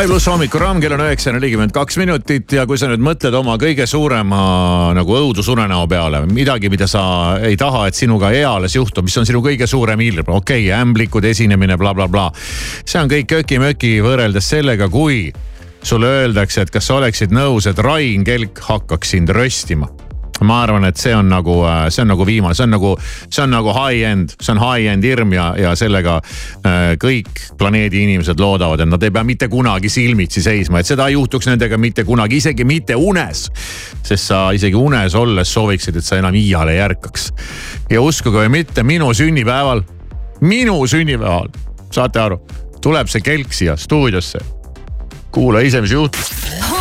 Sky 0.06 0.12
pluss 0.12 0.28
hommikuraam, 0.30 0.78
kell 0.78 0.94
on 0.94 1.02
üheksa 1.02 1.32
ja 1.32 1.34
nelikümmend 1.34 1.72
kaks 1.74 1.96
minutit 1.98 2.52
ja 2.54 2.68
kui 2.70 2.78
sa 2.78 2.86
nüüd 2.92 3.02
mõtled 3.02 3.34
oma 3.40 3.56
kõige 3.58 3.88
suurema 3.90 4.42
nagu 4.94 5.16
õudusunenäo 5.18 5.88
peale, 5.90 6.20
midagi, 6.30 6.70
mida 6.70 6.86
sa 6.86 7.02
ei 7.42 7.58
taha, 7.58 7.88
et 7.90 7.98
sinuga 7.98 8.30
eales 8.38 8.78
juhtub, 8.78 9.08
mis 9.10 9.18
on 9.18 9.26
sinu 9.26 9.42
kõige 9.42 9.66
suurem 9.66 10.06
ilm, 10.06 10.30
okei 10.30 10.68
okay,, 10.68 10.70
ämblikud, 10.78 11.26
esinemine 11.26 11.74
bla, 11.74 11.96
bla, 11.98 12.06
blablabla. 12.06 12.86
see 12.86 13.02
on 13.02 13.10
kõik 13.10 13.32
köki-möki 13.34 13.96
võrreldes 14.06 14.54
sellega, 14.54 14.92
kui 14.94 15.32
sulle 15.82 16.14
öeldakse, 16.22 16.68
et 16.68 16.78
kas 16.78 16.86
sa 16.86 17.02
oleksid 17.02 17.34
nõus, 17.34 17.66
et 17.66 17.82
Rain 17.82 18.30
Kelk 18.30 18.62
hakkaks 18.70 19.18
sind 19.18 19.34
röstima 19.34 19.90
ma 20.44 20.62
arvan, 20.66 20.84
et 20.90 21.00
see 21.00 21.14
on 21.16 21.30
nagu, 21.32 21.56
see 21.90 22.04
on 22.04 22.10
nagu 22.12 22.26
viimane, 22.28 22.56
see 22.58 22.66
on 22.66 22.74
nagu, 22.76 22.92
see 23.30 23.44
on 23.44 23.54
nagu 23.56 23.72
high-end, 23.76 24.36
see 24.42 24.52
on 24.52 24.60
high-end 24.60 25.08
hirm 25.08 25.32
ja, 25.36 25.46
ja 25.60 25.72
sellega 25.80 26.18
äh, 26.20 26.96
kõik 27.00 27.32
planeedi 27.60 28.04
inimesed 28.04 28.42
loodavad, 28.42 28.84
et 28.84 28.92
nad 28.92 29.04
ei 29.06 29.14
pea 29.16 29.24
mitte 29.28 29.48
kunagi 29.52 29.92
silmitsi 29.92 30.44
seisma, 30.44 30.82
et 30.82 30.92
seda 30.92 31.08
ei 31.08 31.16
juhtuks 31.16 31.48
nendega 31.52 31.80
mitte 31.80 32.04
kunagi, 32.08 32.42
isegi 32.44 32.68
mitte 32.68 32.98
unes. 33.00 33.48
sest 34.06 34.28
sa 34.28 34.42
isegi 34.54 34.76
unes 34.76 35.16
olles 35.16 35.54
sooviksid, 35.54 35.96
et 35.96 36.06
sa 36.06 36.20
enam 36.20 36.36
iiale 36.36 36.76
ei 36.76 36.84
ärkaks. 36.84 37.32
ja 37.90 38.02
uskuge 38.02 38.44
või 38.44 38.52
mitte, 38.60 38.84
minu 38.84 39.14
sünnipäeval, 39.14 39.86
minu 40.42 40.82
sünnipäeval, 40.88 41.48
saate 41.96 42.20
aru, 42.20 42.42
tuleb 42.84 43.08
see 43.08 43.24
kelk 43.24 43.54
siia 43.54 43.78
stuudiosse. 43.78 44.44
kuula 45.32 45.64
ise, 45.64 45.82
mis 45.82 45.92
juhtub. 45.92 46.75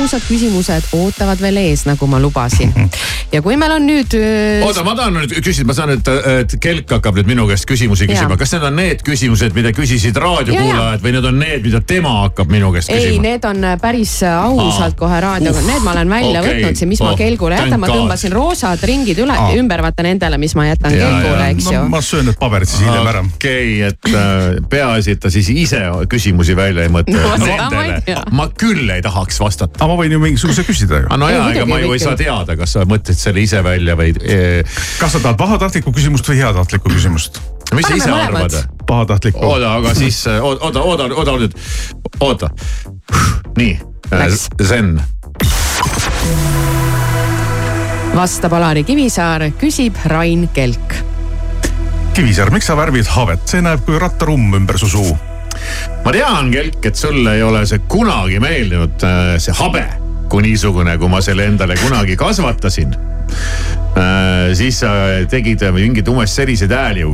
Ausad 0.00 0.24
küsimused 0.28 0.90
ootavad 0.96 1.40
veel 1.40 1.56
ees, 1.62 1.86
nagu 1.88 2.06
ma 2.10 2.20
lubasin. 2.20 2.74
ja 3.32 3.42
kui 3.42 3.56
meil 3.58 3.72
on 3.74 3.86
nüüd. 3.88 4.14
oota, 4.66 4.84
ma 4.86 4.94
tahan 4.98 5.16
nüüd 5.18 5.34
küsida, 5.42 5.66
ma 5.68 5.76
saan, 5.76 5.92
et, 5.96 6.10
et 6.30 6.56
Kelk 6.62 6.92
hakkab 6.96 7.18
nüüd 7.18 7.30
minu 7.30 7.46
käest 7.50 7.66
küsimusi 7.68 8.08
küsima, 8.08 8.38
kas 8.38 8.54
need 8.54 8.66
on 8.68 8.78
need 8.78 9.02
küsimused, 9.06 9.54
mida 9.56 9.72
küsisid 9.76 10.18
raadiokuulajad 10.22 11.02
või 11.04 11.14
need 11.16 11.28
on 11.30 11.40
need, 11.42 11.64
mida 11.66 11.80
tema 11.82 12.14
hakkab 12.22 12.52
minu 12.52 12.70
käest 12.74 12.92
ei, 12.92 13.10
küsima? 13.10 13.24
need 13.26 13.48
on 13.48 13.66
päris 13.82 14.14
ausalt 14.30 14.98
kohe 14.98 15.20
raadioga 15.24 15.64
need 15.66 15.84
ma 15.86 15.94
olen 15.96 16.14
välja 16.16 16.42
okay. 16.42 16.54
võtnud 16.60 16.80
siin, 16.82 16.92
mis 16.92 17.02
ma 17.02 17.12
Oh, 17.16 17.18
kelgule 17.18 17.54
jätan, 17.56 17.80
ma 17.80 17.88
tõmbasin 17.88 18.32
roosad 18.34 18.82
ringid 18.88 19.20
üle 19.22 19.34
Aa. 19.36 19.52
ümber, 19.56 19.80
vaata 19.84 20.04
nendele, 20.04 20.38
mis 20.42 20.56
ma 20.58 20.66
jätan 20.66 20.94
Ja, 20.96 21.06
kelgule, 21.06 21.46
eks 21.54 21.70
ju. 21.70 21.82
ma 21.92 22.00
söön 22.04 22.26
need 22.28 22.38
paberid 22.40 22.68
siis 22.68 22.82
hiljem 22.82 23.06
ära. 23.12 23.22
okei 23.22 23.76
okay,, 23.78 23.92
et 23.92 24.10
äh, 24.10 24.58
peaasi, 24.70 25.14
et 25.16 25.22
ta 25.22 25.30
siis 25.32 25.48
ise 25.54 25.80
küsimusi 26.10 26.56
välja 26.58 26.86
ei 26.86 26.92
mõtle 26.92 27.16
No 27.26 27.36
seda 27.40 27.68
ma 27.72 27.84
ei 27.86 28.16
ma 28.36 28.48
küll 28.58 28.90
ei 28.90 29.04
tahaks 29.04 29.38
vastata. 29.40 29.78
aga 29.78 29.88
ma 29.92 29.98
võin 30.02 30.16
ju 30.16 30.20
mingisuguse 30.22 30.66
küsida 30.66 31.04
ju. 31.04 31.10
no 31.16 31.30
Ei, 31.30 31.38
ja, 31.38 31.46
ega 31.54 31.68
ma 31.68 31.80
ju 31.82 31.94
ei 31.94 32.02
saa 32.02 32.16
teada, 32.18 32.58
kas 32.58 32.76
sa 32.76 32.84
mõtlesid 32.88 33.15
selle 33.20 33.42
ise 33.44 33.62
välja 33.64 33.96
või 33.98 34.14
eh, 34.20 34.78
kas 35.00 35.16
sa 35.16 35.20
tahad 35.22 35.38
pahatahtlikku 35.40 35.92
küsimust 35.94 36.28
või 36.30 36.40
heatahtlikku 36.42 36.92
küsimust? 36.92 37.40
mis 37.74 37.88
sa 37.88 37.98
ise 37.98 38.12
arvad? 38.12 38.56
pahatahtlikku. 38.86 39.42
oota, 39.42 39.74
aga 39.80 39.94
siis 39.94 40.22
äh, 40.30 40.40
oota, 40.44 40.82
oota, 40.82 41.10
oota 41.14 41.36
nüüd, 41.40 41.58
oota. 42.20 42.50
nii. 43.56 43.78
Zen, 44.62 44.92
vastab 48.14 48.54
Alari 48.54 48.84
Kivisaar, 48.86 49.48
küsib 49.58 49.98
Rain 50.06 50.46
Kelk. 50.54 50.94
Kivisäär, 52.14 52.52
miks 52.54 52.70
sa 52.70 52.76
värvid 52.78 53.10
havet, 53.16 53.42
see 53.50 53.64
näeb 53.66 53.82
kui 53.84 53.98
rattarumm 54.00 54.54
ümber 54.60 54.78
su 54.78 54.88
suu. 54.88 55.18
ma 56.04 56.14
tean, 56.14 56.52
Kelk, 56.54 56.84
et 56.86 56.96
sulle 56.96 57.34
ei 57.36 57.42
ole 57.42 57.66
see 57.66 57.82
kunagi 57.90 58.38
meeldinud, 58.40 59.08
see 59.42 59.58
habe 59.58 60.05
kui 60.28 60.42
niisugune, 60.46 60.96
kui 60.98 61.10
ma 61.10 61.20
selle 61.24 61.46
endale 61.50 61.76
kunagi 61.80 62.16
kasvatasin. 62.16 62.96
siis 64.54 64.80
sa 64.80 64.90
tegid 65.30 65.62
mingeid 65.74 66.08
umbes 66.08 66.34
selliseid 66.36 66.72
hääli, 66.72 67.04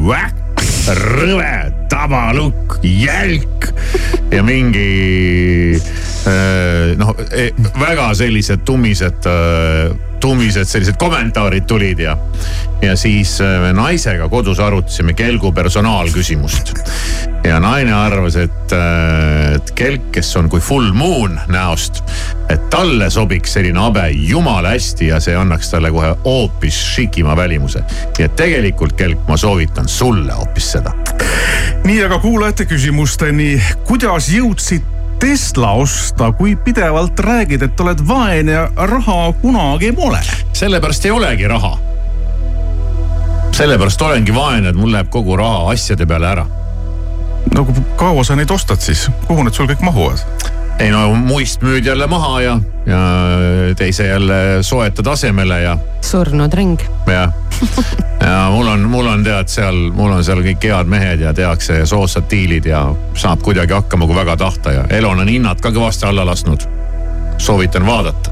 rõve, 0.99 1.73
tabalukk, 1.91 2.79
jälk 2.83 3.69
ja 4.33 4.43
mingi 4.43 5.77
äh, 6.27 6.95
noh, 6.99 7.13
väga 7.81 8.11
sellised 8.19 8.65
tummised, 8.67 9.29
tummised 10.23 10.69
sellised 10.71 10.99
kommentaarid 11.01 11.67
tulid 11.69 12.03
ja, 12.03 12.17
ja 12.83 12.97
siis 12.97 13.37
äh, 13.45 13.59
me 13.63 13.73
naisega 13.77 14.29
kodus 14.33 14.61
arutasime 14.63 15.17
kelgu 15.19 15.53
personaalküsimust 15.53 16.75
ja 17.45 17.59
naine 17.61 17.93
arvas, 17.95 18.37
et, 18.39 18.75
et 19.57 19.73
kelk, 19.79 20.11
kes 20.15 20.31
on 20.39 20.49
kui 20.51 20.63
full 20.63 20.93
moon 20.95 21.39
näost, 21.51 22.03
et 22.53 22.69
talle 22.71 23.09
sobiks 23.11 23.57
selline 23.57 23.83
habe 23.83 24.07
jumala 24.15 24.75
hästi 24.77 25.11
ja 25.11 25.21
see 25.23 25.35
annaks 25.37 25.73
talle 25.73 25.91
kohe 25.95 26.13
hoopis 26.25 26.79
šikima 26.95 27.37
välimuse. 27.37 27.83
nii 28.19 28.29
et 28.29 28.37
tegelikult 28.39 28.95
kelk, 28.99 29.27
ma 29.29 29.37
soovitan 29.41 29.89
sulle 29.89 30.33
hoopis 30.39 30.52
seda. 30.61 30.93
nii, 31.85 32.03
aga 32.05 32.19
kuulajate 32.19 32.67
küsimusteni, 32.71 33.63
kuidas 33.89 34.29
jõudsid 34.29 34.83
Tesla 35.23 35.71
osta, 35.79 36.33
kui 36.33 36.57
pidevalt 36.57 37.21
räägid, 37.21 37.63
et 37.63 37.81
oled 37.81 38.01
vaene 38.09 38.53
ja 38.53 38.65
raha 38.77 39.33
kunagi 39.43 39.93
pole? 39.93 40.21
sellepärast 40.53 41.05
ei 41.07 41.11
olegi 41.11 41.49
raha. 41.49 41.77
sellepärast 43.55 44.03
olengi 44.03 44.35
vaene, 44.35 44.69
et 44.69 44.77
mul 44.77 44.93
läheb 44.93 45.11
kogu 45.11 45.37
raha 45.37 45.71
asjade 45.73 46.07
peale 46.07 46.27
ära. 46.27 46.47
no 47.55 47.67
kaua 47.97 48.25
sa 48.25 48.37
neid 48.37 48.51
ostad 48.51 48.83
siis, 48.83 49.09
kuhu 49.29 49.47
need 49.47 49.55
sul 49.55 49.71
kõik 49.71 49.87
mahuvad? 49.87 50.27
Ei 50.83 50.91
no 50.91 51.15
muist 51.15 51.63
müüd 51.63 51.87
jälle 51.87 52.07
maha 52.11 52.41
ja, 52.43 52.57
ja 52.87 53.01
teise 53.79 54.07
jälle 54.07 54.63
soetad 54.67 55.07
asemele 55.07 55.61
ja 55.63 55.77
surnud 56.01 56.53
ring. 56.55 56.81
jah, 57.07 57.33
ja 58.21 58.49
mul 58.51 58.67
on, 58.67 58.81
mul 58.91 59.07
on 59.07 59.25
tead 59.25 59.49
seal, 59.49 59.79
mul 59.95 60.11
on 60.13 60.25
seal 60.25 60.43
kõik 60.43 60.67
head 60.67 60.91
mehed 60.91 61.23
ja 61.23 61.35
tehakse 61.35 61.85
soodsad 61.87 62.27
diilid 62.31 62.67
ja 62.67 62.85
saab 63.15 63.45
kuidagi 63.47 63.77
hakkama, 63.77 64.07
kui 64.11 64.17
väga 64.17 64.37
tahta 64.37 64.73
ja 64.73 64.87
Elon 64.91 65.23
on 65.23 65.31
hinnad 65.31 65.63
ka 65.63 65.71
kõvasti 65.71 66.09
alla 66.09 66.27
lasknud. 66.27 66.67
soovitan 67.39 67.87
vaadata. 67.87 68.31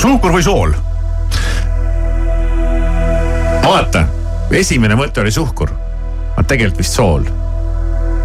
suhkur 0.00 0.34
või 0.34 0.42
sool? 0.42 0.74
vaata, 3.62 4.04
esimene 4.50 4.98
mõte 4.98 5.22
oli 5.22 5.30
suhkur, 5.30 5.70
aga 6.34 6.48
tegelikult 6.48 6.82
vist 6.82 6.98
sool. 6.98 7.30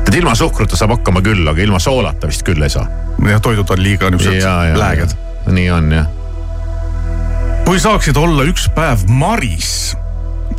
Et 0.07 0.15
ilma 0.15 0.35
suhkruta 0.35 0.77
saab 0.79 0.95
hakkama 0.95 1.21
küll, 1.25 1.43
aga 1.49 1.61
ilma 1.63 1.79
soolata 1.83 2.29
vist 2.29 2.45
küll 2.47 2.63
ei 2.63 2.71
saa. 2.71 2.87
jah, 3.27 3.41
toidud 3.43 3.69
on 3.75 3.83
liiga 3.83 4.11
niisugused 4.13 4.77
lääged. 4.79 5.15
nii 5.51 5.69
on 5.71 5.91
jah. 5.91 6.07
kui 7.65 7.79
saaksid 7.83 8.17
olla 8.19 8.45
üks 8.47 8.69
päev 8.75 9.03
Maris, 9.11 9.97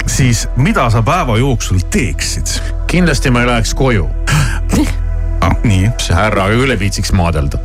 siis 0.06 0.46
mida 0.56 0.90
sa 0.92 1.02
päeva 1.02 1.38
jooksul 1.40 1.80
teeksid? 1.90 2.58
kindlasti 2.90 3.32
ma 3.32 3.44
ei 3.44 3.52
läheks 3.52 3.74
koju. 3.78 4.08
ah,. 5.40 5.56
nii. 5.64 5.90
see 6.02 6.16
härraga 6.16 6.56
küll 6.60 6.76
ei 6.76 6.80
viitsiks 6.80 7.12
maadelda. 7.16 7.60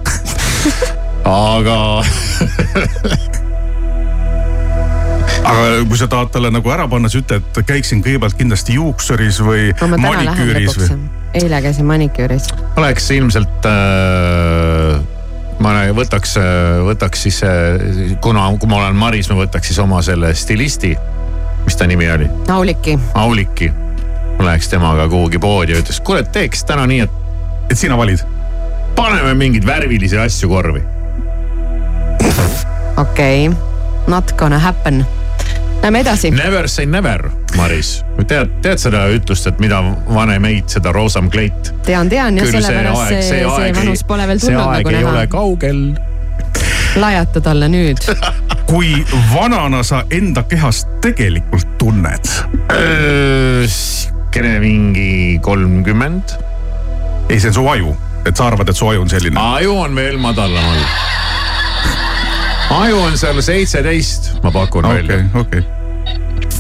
aga 1.28 1.78
aga 5.52 5.84
kui 5.90 6.00
sa 6.00 6.08
tahad 6.08 6.32
talle 6.32 6.52
nagu 6.54 6.72
ära 6.72 6.88
panna, 6.88 7.12
siis 7.12 7.26
ütle, 7.26 7.42
et 7.44 7.60
käiksin 7.68 8.04
kõigepealt 8.06 8.40
kindlasti 8.40 8.80
juuksuris 8.80 9.42
või 9.44 9.68
lähen 9.76 10.02
maniküüris 10.08 10.80
või., 10.80 10.90
eile 11.34 11.62
käisin 11.62 11.86
maniküüris. 11.86 12.48
oleks 12.78 13.12
ilmselt 13.12 13.66
äh,, 13.66 15.00
ma 15.60 15.74
võtaks, 15.96 16.36
võtaks 16.86 17.26
siis, 17.28 17.42
kuna, 18.22 18.48
kui 18.60 18.70
ma 18.70 18.82
olen 18.82 18.96
Maris, 18.96 19.30
ma 19.30 19.40
võtaks 19.42 19.72
siis 19.72 19.80
oma 19.84 20.02
selle 20.06 20.34
stilisti, 20.38 20.94
mis 21.64 21.80
ta 21.80 21.88
nimi 21.90 22.10
oli, 22.12 22.30
Auliki. 22.54 23.00
Auliki. 23.14 23.72
ma 24.38 24.46
läheks 24.50 24.70
temaga 24.70 25.08
kuhugi 25.10 25.40
poodi 25.40 25.76
ja 25.76 25.82
ütleks, 25.82 26.02
kuule, 26.06 26.24
teeks 26.24 26.66
täna 26.70 26.88
nii, 26.90 27.04
et. 27.06 27.20
et 27.72 27.78
sina 27.78 27.98
valid? 27.98 28.24
paneme 28.96 29.34
mingeid 29.34 29.66
värvilisi 29.66 30.18
asju 30.18 30.50
korvi. 30.50 30.84
okei 32.98 33.48
okay., 33.50 33.58
not 34.08 34.36
gonna 34.38 34.60
happen. 34.60 35.06
Lähme 35.84 36.00
edasi. 36.00 36.32
Never 36.32 36.68
say 36.68 36.86
never, 36.86 37.30
Maris. 37.58 38.06
tead, 38.28 38.50
tead 38.62 38.82
seda 38.82 39.04
ütlust, 39.14 39.48
et 39.50 39.60
mida 39.62 39.80
vanem 40.08 40.46
eit, 40.50 40.70
seda 40.74 40.94
roosam 40.96 41.30
kleit. 41.34 41.74
tean, 41.86 42.10
tean 42.10 42.38
ja 42.38 42.48
sellepärast 42.48 43.08
see, 43.10 43.22
see, 43.28 43.44
see 43.44 43.76
vanus 43.78 44.04
pole 44.08 44.28
veel 44.30 44.42
tulnud 44.42 44.60
nagu 44.60 44.72
see 44.72 44.80
aeg 44.80 44.92
ei 44.94 45.04
ole 45.04 45.18
näha. 45.18 45.30
kaugel. 45.32 45.84
lajata 47.04 47.44
talle 47.50 47.70
nüüd. 47.74 48.02
kui 48.72 48.96
vanana 49.34 49.84
sa 49.86 50.04
enda 50.12 50.46
kehast 50.50 50.90
tegelikult 51.04 51.78
tunned? 51.82 52.32
sihukene 53.68 54.60
mingi 54.60 55.40
kolmkümmend. 55.42 56.36
ei, 57.30 57.40
see 57.40 57.52
on 57.52 57.60
su 57.60 57.68
aju, 57.70 57.94
et 58.26 58.36
sa 58.38 58.50
arvad, 58.50 58.70
et 58.70 58.78
su 58.78 58.90
aju 58.90 59.06
on 59.06 59.14
selline? 59.14 59.40
aju 59.40 59.78
on 59.86 59.96
veel 59.96 60.18
madalamal. 60.18 60.82
aju 62.80 63.06
on 63.12 63.18
seal 63.18 63.42
seitseteist, 63.46 64.34
ma 64.44 64.52
pakun 64.52 64.90
okei 64.90 65.08
välja,. 65.08 65.24
okei. 65.46 65.64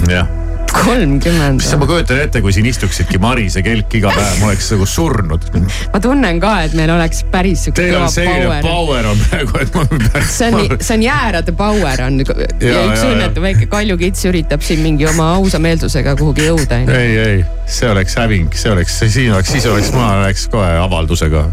jah. 0.09 0.42
Kolmkümmend 0.83 1.61
mis 1.61 1.71
ma 1.79 1.87
kujutan 1.87 2.19
ette, 2.23 2.41
kui 2.43 2.53
siin 2.55 2.67
istuksidki 2.69 3.19
Maris 3.21 3.57
ja 3.57 3.63
Kelk 3.65 3.93
iga 3.97 4.11
päev, 4.13 4.39
ma 4.41 4.49
oleks 4.51 4.69
nagu 4.73 4.87
surnud. 4.89 5.47
ma 5.93 6.01
tunnen 6.03 6.39
ka, 6.43 6.53
et 6.67 6.75
meil 6.77 6.91
oleks 6.93 7.23
päris 7.31 7.65
sihuke 7.67 7.81
Teil 7.81 7.95
kõva 7.95 8.07
on 8.07 8.13
selline 8.13 8.47
power. 8.47 8.67
power 8.67 9.09
on 9.11 9.23
praegu, 9.29 9.61
et 9.63 9.77
ma. 9.77 9.85
see 10.37 10.49
on, 10.49 10.77
see 10.79 10.97
on 10.97 11.05
jäärade 11.05 11.55
power 11.57 12.05
on 12.07 12.19
ja, 12.23 12.37
Ja, 12.63 12.81
üks 12.89 13.03
õnnetu 13.07 13.43
väike 13.43 13.67
kaljukits 13.71 14.25
üritab 14.29 14.65
siin 14.65 14.83
mingi 14.83 15.07
oma 15.09 15.33
ausa 15.37 15.61
meelsusega 15.63 16.15
kuhugi 16.19 16.47
jõuda. 16.49 16.83
ei, 16.87 17.17
ei, 17.27 17.45
see 17.65 17.91
oleks 17.91 18.17
häving, 18.19 18.51
see 18.57 18.73
oleks, 18.73 18.99
siin 19.05 19.33
oleks, 19.35 19.53
siis 19.55 19.69
oleks, 19.69 19.93
ma 19.95 20.09
oleks 20.23 20.47
kohe 20.51 20.73
avaldusega 20.83 21.47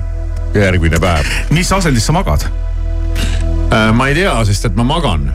järgmine 0.54 1.00
päev. 1.02 1.30
mis 1.54 1.72
asendis 1.72 2.06
sa 2.06 2.16
magad? 2.16 2.48
ma 3.94 4.10
ei 4.10 4.18
tea, 4.18 4.34
sest 4.48 4.66
et 4.70 4.76
ma 4.78 4.86
magan. 4.86 5.30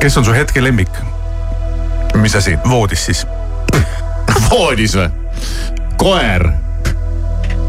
kes 0.00 0.16
on 0.20 0.26
su 0.28 0.34
hetke 0.36 0.62
lemmik? 0.62 1.04
Mis 2.16 2.34
asi? 2.34 2.58
voodis 2.68 3.04
siis. 3.04 3.26
voodis 4.50 4.96
või? 4.96 5.10
koer. 5.96 6.50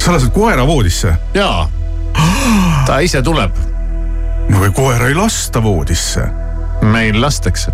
sa 0.04 0.14
lased 0.14 0.32
koera 0.34 0.68
voodisse? 0.68 1.14
jaa, 1.34 1.70
ta 2.86 3.00
ise 3.04 3.22
tuleb. 3.24 3.56
no 4.50 4.62
või 4.62 4.72
koera 4.76 5.10
ei 5.10 5.16
lasta 5.18 5.64
voodisse. 5.64 6.28
meil 6.82 7.22
lastakse. 7.22 7.72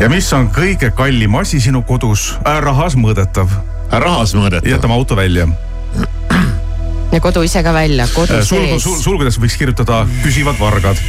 ja 0.00 0.08
mis 0.12 0.32
on 0.32 0.50
kõige 0.54 0.90
kallim 0.96 1.34
asi 1.40 1.60
sinu 1.60 1.82
kodus 1.82 2.34
äh,? 2.46 2.60
rahas 2.64 2.96
mõõdetav. 2.96 3.48
rahas 3.90 4.34
mõõdetav? 4.34 4.68
jätame 4.68 4.94
auto 4.94 5.16
välja. 5.16 5.48
ja 7.12 7.20
kodu 7.20 7.42
ise 7.42 7.62
ka 7.62 7.72
välja, 7.72 8.08
kodu 8.14 8.42
sulgu, 8.44 8.78
sees. 8.80 9.02
sulgudes 9.04 9.40
võiks 9.40 9.58
kirjutada 9.58 10.04
küsivad 10.22 10.60
vargad. 10.60 11.00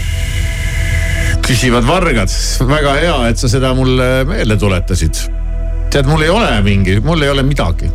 Küsivad 1.45 1.85
vargad, 1.87 2.31
väga 2.67 2.93
hea, 2.99 3.17
et 3.29 3.41
sa 3.41 3.49
seda 3.51 3.73
mulle 3.77 4.23
meelde 4.29 4.57
tuletasid. 4.61 5.25
tead, 5.91 6.07
mul 6.09 6.23
ei 6.25 6.29
ole 6.29 6.61
mingi, 6.65 6.99
mul 7.03 7.21
ei 7.21 7.29
ole 7.29 7.43
midagi. 7.43 7.89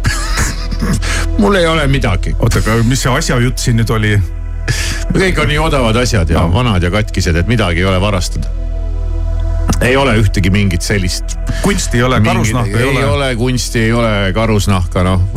mul 1.42 1.54
ei 1.54 1.66
ole 1.66 1.86
midagi. 1.86 2.34
oota, 2.38 2.60
aga 2.62 2.80
mis 2.88 3.02
see 3.02 3.12
asjajutt 3.12 3.58
siin 3.58 3.80
nüüd 3.80 3.92
oli? 3.96 4.14
kõik 5.10 5.38
on 5.42 5.50
nii 5.50 5.58
odavad 5.58 5.96
asjad 6.02 6.30
ja 6.30 6.44
no. 6.44 6.54
vanad 6.54 6.82
ja 6.82 6.90
katkised, 6.92 7.36
et 7.36 7.48
midagi 7.50 7.82
ei 7.82 7.88
ole 7.90 8.00
varastada. 8.00 8.50
ei 9.82 9.96
ole 9.96 10.14
ühtegi 10.20 10.52
mingit 10.52 10.84
sellist. 10.86 11.36
kunsti 11.62 11.98
ei 11.98 12.06
ole, 12.06 12.20
karusnahka 12.24 12.78
ei 12.78 12.88
ole. 12.88 13.00
ei 13.00 13.10
ole 13.10 13.30
kunsti, 13.36 13.86
ei 13.88 13.92
ole 13.92 14.32
karusnahka, 14.36 15.04
noh, 15.06 15.28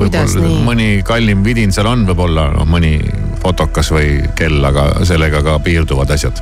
mõni 0.68 0.90
kallim 1.06 1.44
vidin 1.44 1.74
seal 1.74 1.90
on, 1.90 2.06
võib-olla 2.10 2.52
noh, 2.58 2.68
mõni 2.70 2.98
fotokas 3.44 3.92
või 3.94 4.24
kell, 4.38 4.64
aga 4.66 4.88
sellega 5.08 5.44
ka 5.46 5.58
piirduvad 5.64 6.12
asjad. 6.16 6.42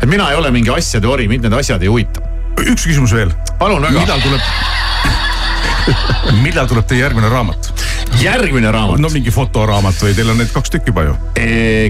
et 0.00 0.08
mina 0.10 0.30
ei 0.30 0.38
ole 0.38 0.50
mingi 0.54 0.72
asjade 0.74 1.08
ori, 1.08 1.28
mind 1.30 1.46
need 1.46 1.58
asjad 1.58 1.82
ei 1.82 1.90
huvita. 1.92 2.22
üks 2.62 2.86
küsimus 2.86 3.14
veel. 3.14 3.32
palun 3.58 3.82
väga. 3.82 4.00
millal 4.00 4.20
tuleb, 4.24 4.42
millal 6.42 6.70
tuleb 6.70 6.88
teie 6.90 7.04
järgmine 7.04 7.30
raamat? 7.32 7.72
järgmine 8.22 8.72
raamat? 8.74 9.02
no 9.02 9.12
mingi 9.12 9.34
fotoraamat 9.34 10.02
või 10.02 10.16
teil 10.18 10.32
on 10.34 10.42
neid 10.42 10.52
kaks 10.54 10.74
tükki 10.74 10.92
juba 10.94 11.06
ju? 11.10 11.18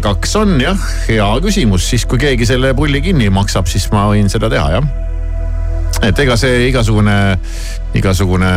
kaks 0.05 0.37
on 0.43 0.59
jah, 0.63 0.91
hea 1.09 1.31
küsimus, 1.45 1.89
siis 1.89 2.07
kui 2.09 2.21
keegi 2.23 2.49
selle 2.49 2.75
pulli 2.79 3.03
kinni 3.05 3.33
maksab, 3.33 3.71
siis 3.71 3.89
ma 3.95 4.09
võin 4.13 4.31
seda 4.33 4.53
teha 4.53 4.77
jah 4.79 5.12
et 6.01 6.19
ega 6.25 6.37
see 6.41 6.67
igasugune, 6.71 7.17
igasugune 7.99 8.51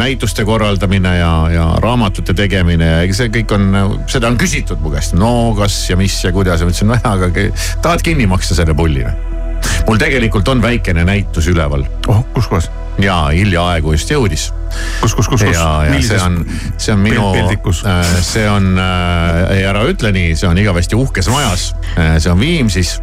näituste 0.00 0.44
korraldamine 0.48 1.14
ja, 1.18 1.32
ja 1.52 1.68
raamatute 1.82 2.34
tegemine 2.38 2.92
ja 2.94 3.00
ega 3.06 3.18
see 3.20 3.32
kõik 3.38 3.56
on, 3.56 3.70
seda 4.10 4.30
on 4.32 4.38
küsitud 4.40 4.80
mu 4.82 4.92
käest, 4.94 5.16
no 5.18 5.52
kas 5.58 5.82
ja 5.90 5.98
mis 6.00 6.16
ja 6.24 6.32
kuidas 6.34 6.62
ja 6.62 6.68
ma 6.68 6.74
ütlesin, 6.74 6.92
nojah, 6.94 7.10
aga 7.18 7.48
tahad 7.84 8.06
kinni 8.06 8.30
maksta 8.30 8.58
selle 8.58 8.76
pulli 8.78 9.04
või? 9.04 9.27
Mul 9.86 10.00
tegelikult 10.00 10.48
on 10.48 10.62
väikene 10.62 11.04
näitus 11.08 11.48
üleval. 11.48 11.86
oh, 12.08 12.24
kus 12.34 12.48
kohas? 12.48 12.70
ja 12.98 13.16
hiljaaegu 13.32 13.92
just 13.94 14.10
jõudis. 14.10 14.48
kus, 15.00 15.14
kus, 15.14 15.28
kus, 15.28 15.42
kus? 15.42 15.54
ja, 15.54 15.84
ja 15.86 15.98
see 16.02 16.18
on, 16.22 16.38
see 16.76 16.92
on 16.92 17.02
minu 17.02 17.30
peldikus?, 17.32 17.82
see 18.26 18.46
on 18.50 18.74
äh,, 18.82 19.56
ei 19.56 19.64
ära 19.68 19.84
ütle 19.88 20.12
nii, 20.14 20.34
see 20.38 20.48
on 20.50 20.58
igavesti 20.58 20.98
uhkes 20.98 21.30
majas. 21.32 21.70
see 21.94 22.30
on 22.32 22.40
Viimsis 22.40 22.98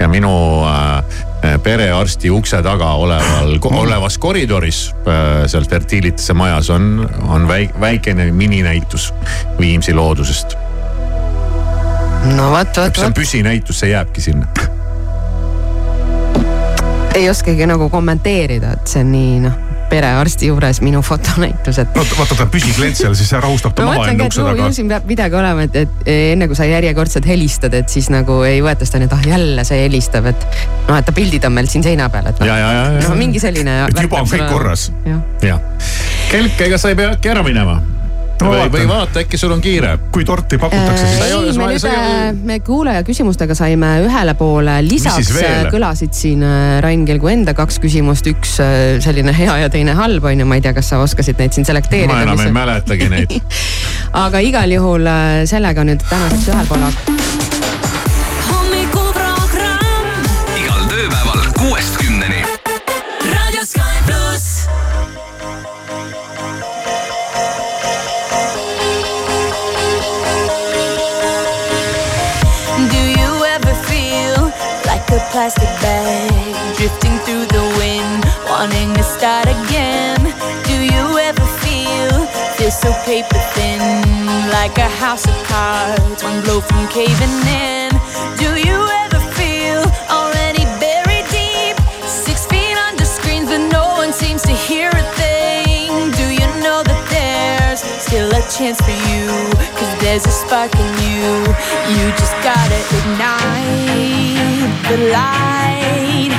ja 0.00 0.08
minu 0.10 0.34
äh, 0.68 1.58
perearsti 1.62 2.30
ukse 2.30 2.62
taga 2.64 2.92
oleval, 3.00 3.58
olevas 3.70 4.18
koridoris 4.22 4.86
äh, 5.04 5.44
seal 5.50 5.66
Fertilitase 5.70 6.36
majas 6.38 6.70
on, 6.70 7.08
on 7.28 7.48
väik, 7.50 7.74
väikene 7.80 8.30
mininäitus 8.32 9.10
Viimsi 9.58 9.94
loodusest. 9.94 10.56
no 12.36 12.50
vot, 12.54 12.70
vot, 12.70 12.96
see 12.96 13.04
on 13.04 13.10
vot, 13.10 13.18
püsinäitus, 13.18 13.82
see 13.82 13.92
jääbki 13.92 14.24
sinna. 14.24 14.48
Ei 17.14 17.30
oskagi 17.30 17.66
nagu 17.68 17.88
kommenteerida, 17.92 18.74
et 18.74 18.90
see 18.90 19.04
on 19.04 19.12
nii 19.14 19.38
noh, 19.44 19.56
perearsti 19.90 20.48
juures 20.48 20.80
minu 20.82 21.02
fotonäitus, 21.04 21.78
et. 21.82 21.90
vaata, 21.94 22.16
vaata 22.18 22.38
ta 22.38 22.46
püsiklient 22.50 22.98
seal, 22.98 23.14
siis 23.18 23.30
see 23.30 23.40
rahustab 23.42 23.76
ta 23.76 23.86
ma 23.86 23.94
maha 23.98 24.10
et 24.10 24.22
ukse 24.26 24.42
taga 24.42 24.66
ju. 24.66 24.76
siin 24.78 24.90
peab 24.90 25.06
midagi 25.08 25.38
olema, 25.38 25.66
et, 25.68 25.78
et 25.84 26.12
enne 26.32 26.48
kui 26.50 26.58
sa 26.58 26.66
järjekordselt 26.68 27.28
helistad, 27.30 27.76
et 27.78 27.92
siis 27.92 28.10
nagu 28.12 28.40
ei 28.48 28.62
võeta 28.64 28.88
seda 28.88 29.04
nüüd, 29.04 29.14
ah 29.14 29.26
jälle 29.34 29.66
see 29.68 29.84
helistab, 29.84 30.30
et 30.32 30.46
noh, 30.88 30.96
et 30.98 31.06
ta 31.06 31.14
pildid 31.14 31.46
on 31.46 31.54
meil 31.54 31.70
siin 31.70 31.86
seina 31.86 32.08
peal, 32.12 32.30
et 32.32 32.42
noh 32.42 32.50
ja, 32.50 32.58
ja, 32.60 32.70
ja, 32.78 32.86
ja 32.98 33.08
no,. 33.08 33.18
mingi 33.20 33.42
selline. 33.42 33.82
et 33.86 34.06
juba 34.08 34.24
on 34.24 34.30
kõik 34.30 34.48
korras. 34.50 34.88
jah, 35.44 35.60
Kelk, 36.32 36.64
ega 36.66 36.80
sa 36.80 36.90
ei 36.90 36.98
pea 36.98 37.14
äkki 37.14 37.30
ära 37.30 37.44
minema? 37.46 37.78
Või, 38.42 38.64
või 38.72 38.86
vaata, 38.88 39.22
äkki 39.22 39.38
sul 39.38 39.52
on 39.54 39.60
kiire. 39.64 39.94
kui 40.12 40.24
torti 40.26 40.58
pakutakse, 40.58 41.06
siis 41.06 41.18
Sa 41.20 41.26
ei 41.28 41.34
me 41.58 41.68
nüüd 41.70 41.82
sa 41.82 41.92
ei 41.92 41.98
ole-, 41.98 42.32
me 42.50 42.58
kuulaja 42.64 43.04
küsimustega 43.06 43.56
saime 43.58 43.92
ühele 44.04 44.34
poole, 44.38 44.78
lisaks 44.86 45.22
siis 45.22 45.34
veel? 45.38 45.70
kõlasid 45.72 46.16
siin 46.16 46.42
äh, 46.44 46.78
Rain 46.84 47.06
Kelgu 47.08 47.30
enda 47.32 47.54
kaks 47.56 47.78
küsimust, 47.82 48.28
üks 48.30 48.56
äh, 48.62 48.98
selline 49.04 49.34
hea 49.36 49.58
ja 49.64 49.70
teine 49.72 49.96
halb 49.98 50.26
on 50.26 50.42
ju, 50.42 50.48
ma 50.48 50.58
ei 50.58 50.64
tea, 50.64 50.74
kas 50.76 50.90
sa 50.92 51.02
oskasid 51.04 51.40
neid 51.40 51.56
siin 51.56 51.68
selekteerida. 51.68 52.12
ma 52.12 52.24
enam 52.26 52.42
ei 52.44 52.54
mäletagi 52.54 53.10
neid. 53.12 53.38
aga 54.26 54.42
igal 54.44 54.78
juhul 54.78 55.06
äh, 55.10 55.44
sellega 55.50 55.86
nüüd 55.86 56.04
tänaseks 56.10 56.50
ühel 56.52 56.68
pool 56.70 56.84
hommikuprogramm 56.84 57.23
plastic 75.34 75.74
bag 75.82 76.54
drifting 76.76 77.18
through 77.26 77.44
the 77.46 77.66
wind, 77.76 78.22
wanting 78.46 78.94
to 78.94 79.02
start 79.02 79.48
again? 79.48 80.22
Do 80.62 80.76
you 80.78 81.18
ever 81.18 81.46
feel 81.58 82.14
feel 82.54 82.70
so 82.70 82.92
paper 83.02 83.40
thin, 83.52 83.82
like 84.54 84.78
a 84.78 84.88
house 85.02 85.26
of 85.26 85.34
cards, 85.50 86.22
one 86.22 86.40
blow 86.42 86.60
from 86.60 86.86
caving 86.86 87.36
in? 87.50 87.90
Do 88.38 88.50
you 88.68 88.78
ever 89.02 89.18
feel 89.34 89.82
already 90.08 90.64
buried 90.78 91.26
deep, 91.34 91.76
six 92.06 92.46
feet 92.46 92.78
under 92.86 93.04
screens, 93.04 93.48
but 93.48 93.62
no 93.78 93.86
one 94.02 94.12
seems 94.12 94.42
to 94.42 94.52
hear 94.52 94.88
a 94.90 95.04
thing? 95.18 96.12
Do 96.12 96.26
you 96.30 96.46
know 96.62 96.84
that 96.86 97.02
there's 97.10 97.80
still 97.82 98.30
a 98.30 98.42
chance 98.56 98.80
for 98.86 98.96
you? 99.10 99.53
There's 100.14 100.26
a 100.26 100.30
spark 100.30 100.72
in 100.76 100.86
you. 101.02 101.26
You 101.96 102.04
just 102.12 102.36
gotta 102.44 102.78
ignite 102.98 104.70
the 104.88 104.96
light 105.10 106.32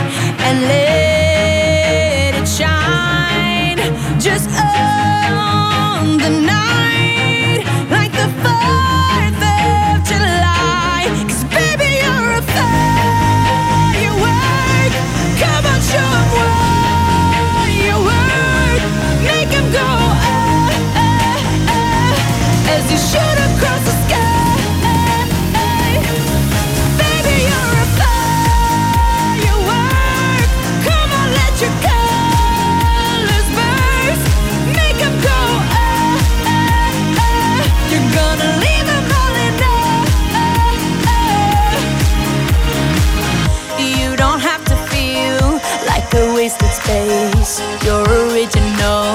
and 0.48 0.62
let 0.62 2.36
it 2.40 2.48
shine. 2.48 3.80
Just 4.18 4.48
on 4.52 6.18
the 6.20 6.30
night, 6.30 7.66
like 7.92 8.14
the 8.14 8.30
4th 8.44 9.44
of 9.44 10.04
July. 10.08 11.12
Cause 11.28 11.44
baby, 11.52 11.90
you're 12.00 12.32
a 12.40 12.44
firework. 12.56 14.24
Come 15.42 15.66
on, 15.74 15.80
show 15.92 16.12
'em 16.22 16.28
what 16.40 17.70
you 17.84 17.96
work. 18.10 18.82
Make 19.28 19.52
'em 19.60 19.68
go, 19.74 19.84
ah, 19.84 20.72
ah, 20.96 21.76
ah, 21.76 22.74
as 22.76 22.86
you 22.90 23.00
shoot 23.12 23.35
face. 46.86 47.62
You're 47.84 48.06
original, 48.30 49.06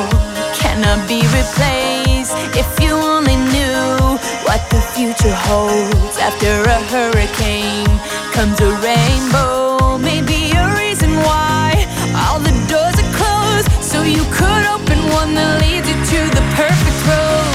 cannot 0.59 1.07
be 1.09 1.23
replaced. 1.39 2.35
If 2.55 2.69
you 2.83 2.93
only 2.95 3.37
knew 3.55 4.19
what 4.47 4.61
the 4.71 4.81
future 4.95 5.37
holds 5.49 6.17
after 6.19 6.53
a 6.77 6.79
hurricane 6.93 7.91
comes 8.35 8.59
a 8.61 8.71
rainbow. 8.83 9.99
Maybe 9.99 10.51
a 10.63 10.67
reason 10.83 11.13
why 11.29 11.87
all 12.23 12.41
the 12.41 12.55
doors 12.71 12.97
are 13.03 13.13
closed, 13.21 13.69
so 13.83 14.03
you 14.03 14.25
could 14.35 14.65
open 14.75 14.99
one 15.21 15.35
that 15.39 15.61
leads 15.63 15.87
you 15.91 15.99
to 16.13 16.21
the 16.37 16.45
perfect 16.59 17.01
road. 17.11 17.55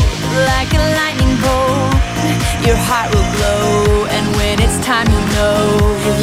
Like 0.52 0.72
a 0.76 0.84
lightning 1.00 1.36
bolt, 1.44 1.96
your 2.68 2.80
heart 2.88 3.10
will 3.14 3.30
glow, 3.36 4.06
and 4.16 4.26
when 4.38 4.56
it's 4.66 4.80
time, 4.86 5.08
you'll 5.12 5.30
know 5.36 5.64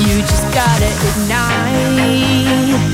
you 0.05 0.21
just 0.23 0.47
gotta 0.53 0.89
ignite. 1.09 2.92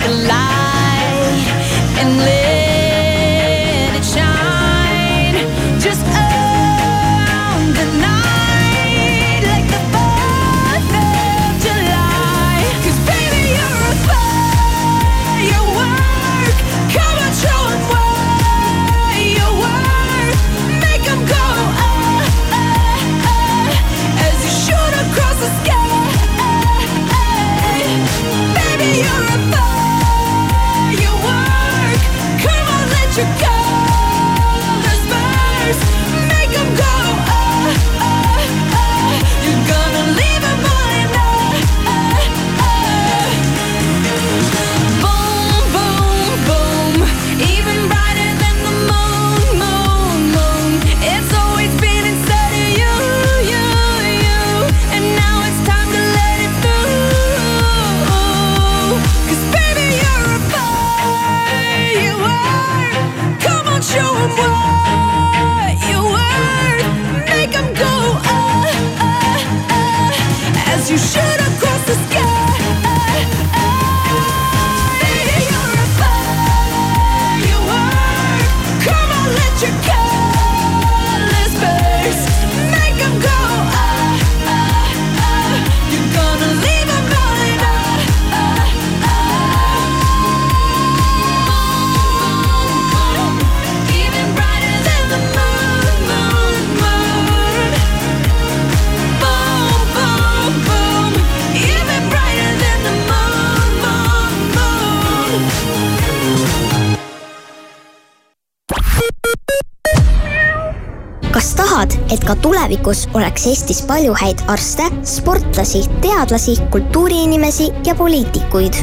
Tulevikus 112.68 113.08
oleks 113.16 113.46
Eestis 113.48 113.78
palju 113.88 114.12
häid 114.20 114.42
arste, 114.52 114.84
sportlasi, 115.04 115.86
teadlasi, 116.04 116.56
kultuuriinimesi 116.70 117.70
ja 117.86 117.94
poliitikuid? 117.94 118.74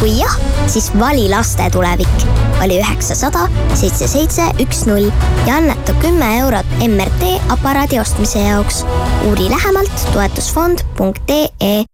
kui 0.00 0.14
jah, 0.16 0.38
siis 0.66 0.88
vali 0.98 1.28
laste 1.28 1.68
tulevik. 1.70 2.24
vali 2.58 2.80
üheksasada 2.80 3.44
seitse 3.74 4.08
seitse 4.08 4.48
üks 4.64 4.86
null 4.88 5.10
ja 5.46 5.58
anneta 5.58 5.92
kümme 6.00 6.30
eurot 6.38 6.78
MRT 6.88 7.34
aparaadi 7.52 8.00
ostmise 8.00 8.40
jaoks. 8.40 8.84
uuri 9.28 9.50
lähemalt 9.50 10.08
toetusfond.ee 10.12 11.84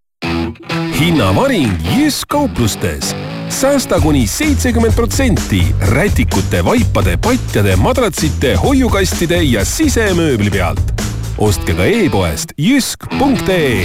hinnavaring 1.00 1.72
Jysk 1.96 2.28
kauplustes. 2.28 3.14
säästa 3.48 4.00
kuni 4.00 4.26
seitsekümmend 4.26 4.94
protsenti 4.94 5.74
rätikute, 5.80 6.64
vaipade, 6.64 7.16
patjade, 7.16 7.76
madratsite, 7.76 8.54
hoiukastide 8.54 9.42
ja 9.42 9.64
sisemööbli 9.64 10.50
pealt. 10.50 10.99
Ostke 11.40 11.74
ka 11.74 11.84
e-poest 11.88 12.52
jysk.ee 12.60 13.84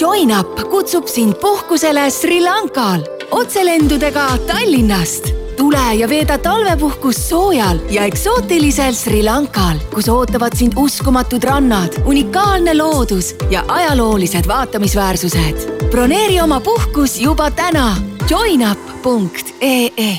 Join 0.00 0.32
up 0.40 0.60
kutsub 0.70 1.06
sind 1.08 1.34
puhkusele 1.40 2.10
Sri 2.10 2.40
Lankal 2.44 3.00
otselendudega 3.30 4.26
Tallinnast. 4.46 5.32
tule 5.56 5.94
ja 5.94 6.08
veeda 6.08 6.38
talvepuhkust 6.38 7.28
soojal 7.28 7.78
ja 7.90 8.04
eksootilisel 8.04 8.92
Sri 8.94 9.22
Lankal, 9.22 9.78
kus 9.94 10.08
ootavad 10.08 10.56
sind 10.56 10.72
uskumatud 10.76 11.44
rannad, 11.44 11.94
unikaalne 12.04 12.74
loodus 12.74 13.34
ja 13.50 13.64
ajaloolised 13.68 14.48
vaatamisväärsused. 14.48 15.88
broneeri 15.90 16.40
oma 16.40 16.60
puhkus 16.60 17.20
juba 17.20 17.50
täna 17.50 17.96
joinup.ee 18.30 20.18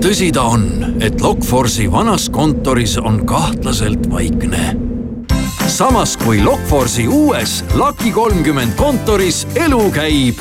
tõsi 0.00 0.32
ta 0.32 0.42
on, 0.42 0.87
et 1.00 1.20
Lokforce'i 1.20 1.92
vanas 1.92 2.28
kontoris 2.30 2.98
on 2.98 3.26
kahtlaselt 3.26 4.10
vaikne. 4.10 4.76
samas 5.66 6.16
kui 6.16 6.42
Lokforce'i 6.42 7.08
uues 7.08 7.64
Lucky 7.74 8.12
kolmkümmend 8.12 8.72
kontoris 8.76 9.46
elu 9.54 9.90
käib. 9.90 10.34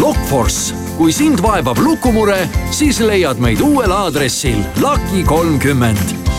Lokforce, 0.00 0.74
kui 0.96 1.12
sind 1.12 1.42
vaevab 1.42 1.78
lukumure, 1.78 2.48
siis 2.70 3.00
leiad 3.00 3.38
meid 3.38 3.60
uuel 3.60 3.92
aadressil 3.92 4.58
Lucky 4.80 5.22
kolmkümmend 5.24 6.33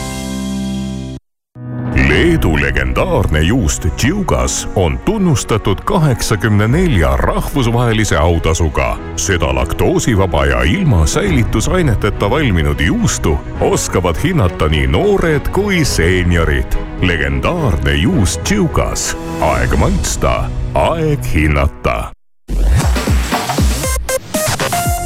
Leedu 2.08 2.62
legendaarne 2.62 3.42
juust 3.42 3.88
Tšiugas 3.98 4.68
on 4.76 5.00
tunnustatud 5.00 5.78
kaheksakümne 5.86 6.68
nelja 6.68 7.18
rahvusvahelise 7.18 8.18
autasuga. 8.18 8.98
seda 9.16 9.56
laktoosivaba 9.56 10.46
ja 10.46 10.62
ilma 10.64 11.06
säilitusaineteta 11.06 12.30
valminud 12.30 12.80
juustu 12.80 13.38
oskavad 13.62 14.16
hinnata 14.24 14.68
nii 14.68 14.88
noored 14.88 15.50
kui 15.50 15.86
seeniorid. 15.86 16.78
legendaarne 17.02 17.94
juust 17.94 18.44
Tšiugas, 18.44 19.18
aeg 19.42 19.76
maitsta, 19.76 20.50
aeg 20.74 21.26
hinnata 21.34 22.12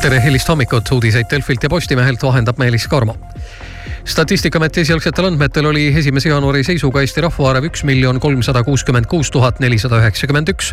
tere 0.01 0.23
hilist 0.23 0.49
hommikut, 0.49 0.91
uudiseid 0.91 1.25
Delfilt 1.31 1.63
ja 1.63 1.69
Postimehelt 1.69 2.23
vahendab 2.23 2.57
Meelis 2.57 2.87
Karmo 2.87 3.15
statistikaameti 4.09 4.81
esialgsetel 4.81 5.27
andmetel 5.27 5.67
oli 5.69 5.83
esimese 5.99 6.31
jaanuari 6.31 6.63
seisuga 6.65 7.03
Eesti 7.05 7.21
rahvaarv 7.21 7.67
üks 7.67 7.83
miljon 7.85 8.17
kolmsada 8.19 8.63
kuuskümmend 8.65 9.05
kuus 9.11 9.29
tuhat 9.31 9.59
nelisada 9.61 9.99
üheksakümmend 10.01 10.49
üks 10.49 10.71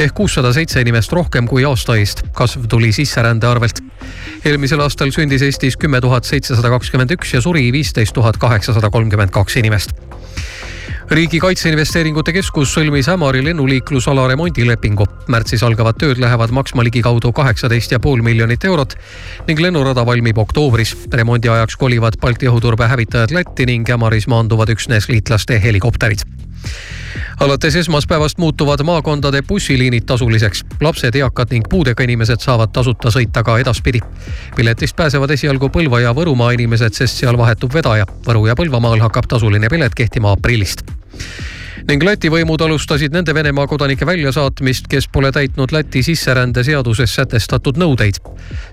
ehk 0.00 0.14
kuussada 0.16 0.52
seitse 0.56 0.80
inimest 0.80 1.12
rohkem 1.12 1.48
kui 1.50 1.66
aasta 1.68 1.98
eest. 2.00 2.24
kasv 2.32 2.64
tuli 2.72 2.92
sisserände 2.96 3.46
arvelt. 3.46 3.82
eelmisel 4.44 4.80
aastal 4.80 5.12
sündis 5.12 5.44
Eestis 5.44 5.76
kümme 5.76 6.00
tuhat 6.00 6.24
seitsesada 6.24 6.72
kakskümmend 6.72 7.12
üks 7.18 7.34
ja 7.34 7.44
suri 7.44 7.68
viisteist 7.72 8.16
tuhat 8.16 8.40
kaheksasada 8.40 8.90
kolmkümmend 8.90 9.30
kaks 9.30 9.60
inimest 9.60 9.92
riigi 11.10 11.40
Kaitseinvesteeringute 11.42 12.32
Keskus 12.32 12.70
sõlmis 12.70 13.08
Ämari 13.10 13.40
lennuliiklusala 13.42 14.28
remondilepingu. 14.30 15.06
märtsis 15.28 15.62
algavad 15.66 15.98
tööd 15.98 16.20
lähevad 16.22 16.52
maksma 16.54 16.84
ligikaudu 16.86 17.32
kaheksateist 17.32 17.92
ja 17.92 17.98
pool 18.00 18.22
miljonit 18.22 18.64
eurot 18.64 18.94
ning 19.48 19.60
lennurada 19.60 20.06
valmib 20.06 20.38
oktoobris. 20.38 20.96
remondi 21.12 21.48
ajaks 21.48 21.76
kolivad 21.76 22.20
Balti 22.20 22.46
õhuturbe 22.46 22.86
hävitajad 22.86 23.30
Lätti 23.30 23.66
ning 23.66 23.90
Ämaris 23.90 24.26
maanduvad 24.26 24.70
üksnes 24.70 25.08
liitlaste 25.08 25.62
helikopterid 25.62 26.49
alates 27.40 27.76
esmaspäevast 27.76 28.38
muutuvad 28.38 28.82
maakondade 28.82 29.42
bussiliinid 29.42 30.02
tasuliseks. 30.06 30.64
lapsed, 30.80 31.14
eakad 31.14 31.48
ning 31.50 31.64
puudega 31.68 32.02
inimesed 32.02 32.40
saavad 32.40 32.72
tasuta 32.72 33.08
sõita 33.08 33.42
ka 33.42 33.58
edaspidi. 33.58 34.00
piletist 34.56 34.96
pääsevad 34.96 35.30
esialgu 35.30 35.68
Põlva 35.68 36.00
ja 36.00 36.14
Võrumaa 36.14 36.50
inimesed, 36.50 36.92
sest 36.92 37.16
seal 37.16 37.38
vahetub 37.38 37.74
vedaja. 37.74 38.06
Võru 38.26 38.46
ja 38.46 38.54
Põlvamaal 38.54 39.00
hakkab 39.00 39.26
tasuline 39.28 39.68
pilet 39.68 39.94
kehtima 39.94 40.32
aprillist 40.32 40.84
ning 41.88 42.04
Läti 42.04 42.30
võimud 42.32 42.60
alustasid 42.64 43.14
nende 43.14 43.34
Venemaa 43.34 43.66
kodanike 43.70 44.06
väljasaatmist, 44.06 44.88
kes 44.90 45.08
pole 45.12 45.32
täitnud 45.32 45.72
Läti 45.72 46.02
sisserände 46.02 46.64
seaduses 46.64 47.14
sätestatud 47.14 47.78
nõudeid. 47.80 48.20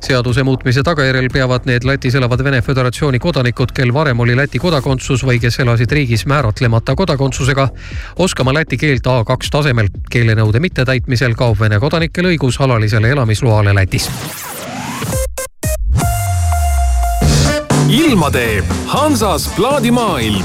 seaduse 0.04 0.44
muutmise 0.44 0.84
tagajärjel 0.84 1.30
peavad 1.34 1.66
need 1.66 1.84
Lätis 1.84 2.16
elavad 2.16 2.44
Vene 2.44 2.62
Föderatsiooni 2.62 3.20
kodanikud, 3.20 3.72
kel 3.74 3.94
varem 3.94 4.20
oli 4.20 4.36
Läti 4.36 4.60
kodakondsus 4.60 5.26
või 5.26 5.40
kes 5.40 5.60
elasid 5.60 5.92
riigis 5.92 6.26
määratlemata 6.26 6.96
kodakondsusega, 6.96 7.70
oskama 8.16 8.54
läti 8.54 8.78
keelt 8.78 9.08
A2 9.08 9.52
tasemel. 9.52 9.88
keelenõude 10.10 10.60
mittetäitmisel 10.60 11.36
kaob 11.36 11.60
Vene 11.60 11.80
kodanikel 11.80 12.26
õigus 12.26 12.62
alalisele 12.62 13.10
elamisloale 13.10 13.76
Lätis 13.76 14.10
ilma 17.90 18.32
teeb 18.32 18.66
Hansas 18.86 19.48
plaadimaailm. 19.56 20.44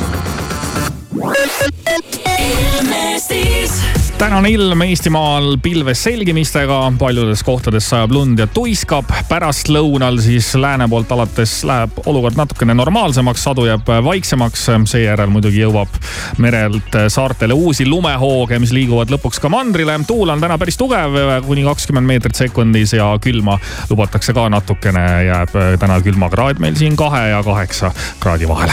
Tänane 4.22 4.50
ilm 4.50 4.82
Eestimaal 4.82 5.56
pilves 5.62 6.04
selgimistega, 6.04 6.92
paljudes 6.98 7.42
kohtades 7.42 7.88
sajab 7.90 8.12
lund 8.14 8.38
ja 8.38 8.46
tuiskab. 8.46 9.10
pärastlõunal 9.28 10.20
siis 10.22 10.54
lääne 10.54 10.86
poolt 10.88 11.10
alates 11.12 11.64
läheb 11.66 11.98
olukord 12.06 12.38
natukene 12.38 12.74
normaalsemaks, 12.74 13.42
sadu 13.44 13.66
jääb 13.66 13.90
vaiksemaks. 14.04 14.68
seejärel 14.84 15.26
muidugi 15.26 15.60
jõuab 15.64 15.98
merelt 16.38 16.96
saartele 17.08 17.52
uusi 17.52 17.86
lumehooge, 17.86 18.58
mis 18.58 18.72
liiguvad 18.72 19.10
lõpuks 19.10 19.40
ka 19.42 19.48
mandrile. 19.48 19.98
tuul 20.06 20.28
on 20.28 20.40
täna 20.40 20.58
päris 20.58 20.78
tugev, 20.78 21.18
kuni 21.46 21.64
kakskümmend 21.64 22.06
meetrit 22.06 22.34
sekundis 22.34 22.92
ja 22.92 23.18
külma 23.20 23.58
lubatakse 23.90 24.32
ka 24.32 24.48
natukene. 24.48 25.24
jääb 25.24 25.58
täna 25.80 26.00
külmakraad 26.00 26.58
meil 26.58 26.78
siin 26.78 26.96
kahe 26.96 27.28
ja 27.28 27.42
kaheksa 27.42 27.92
kraadi 28.20 28.48
vahele 28.48 28.72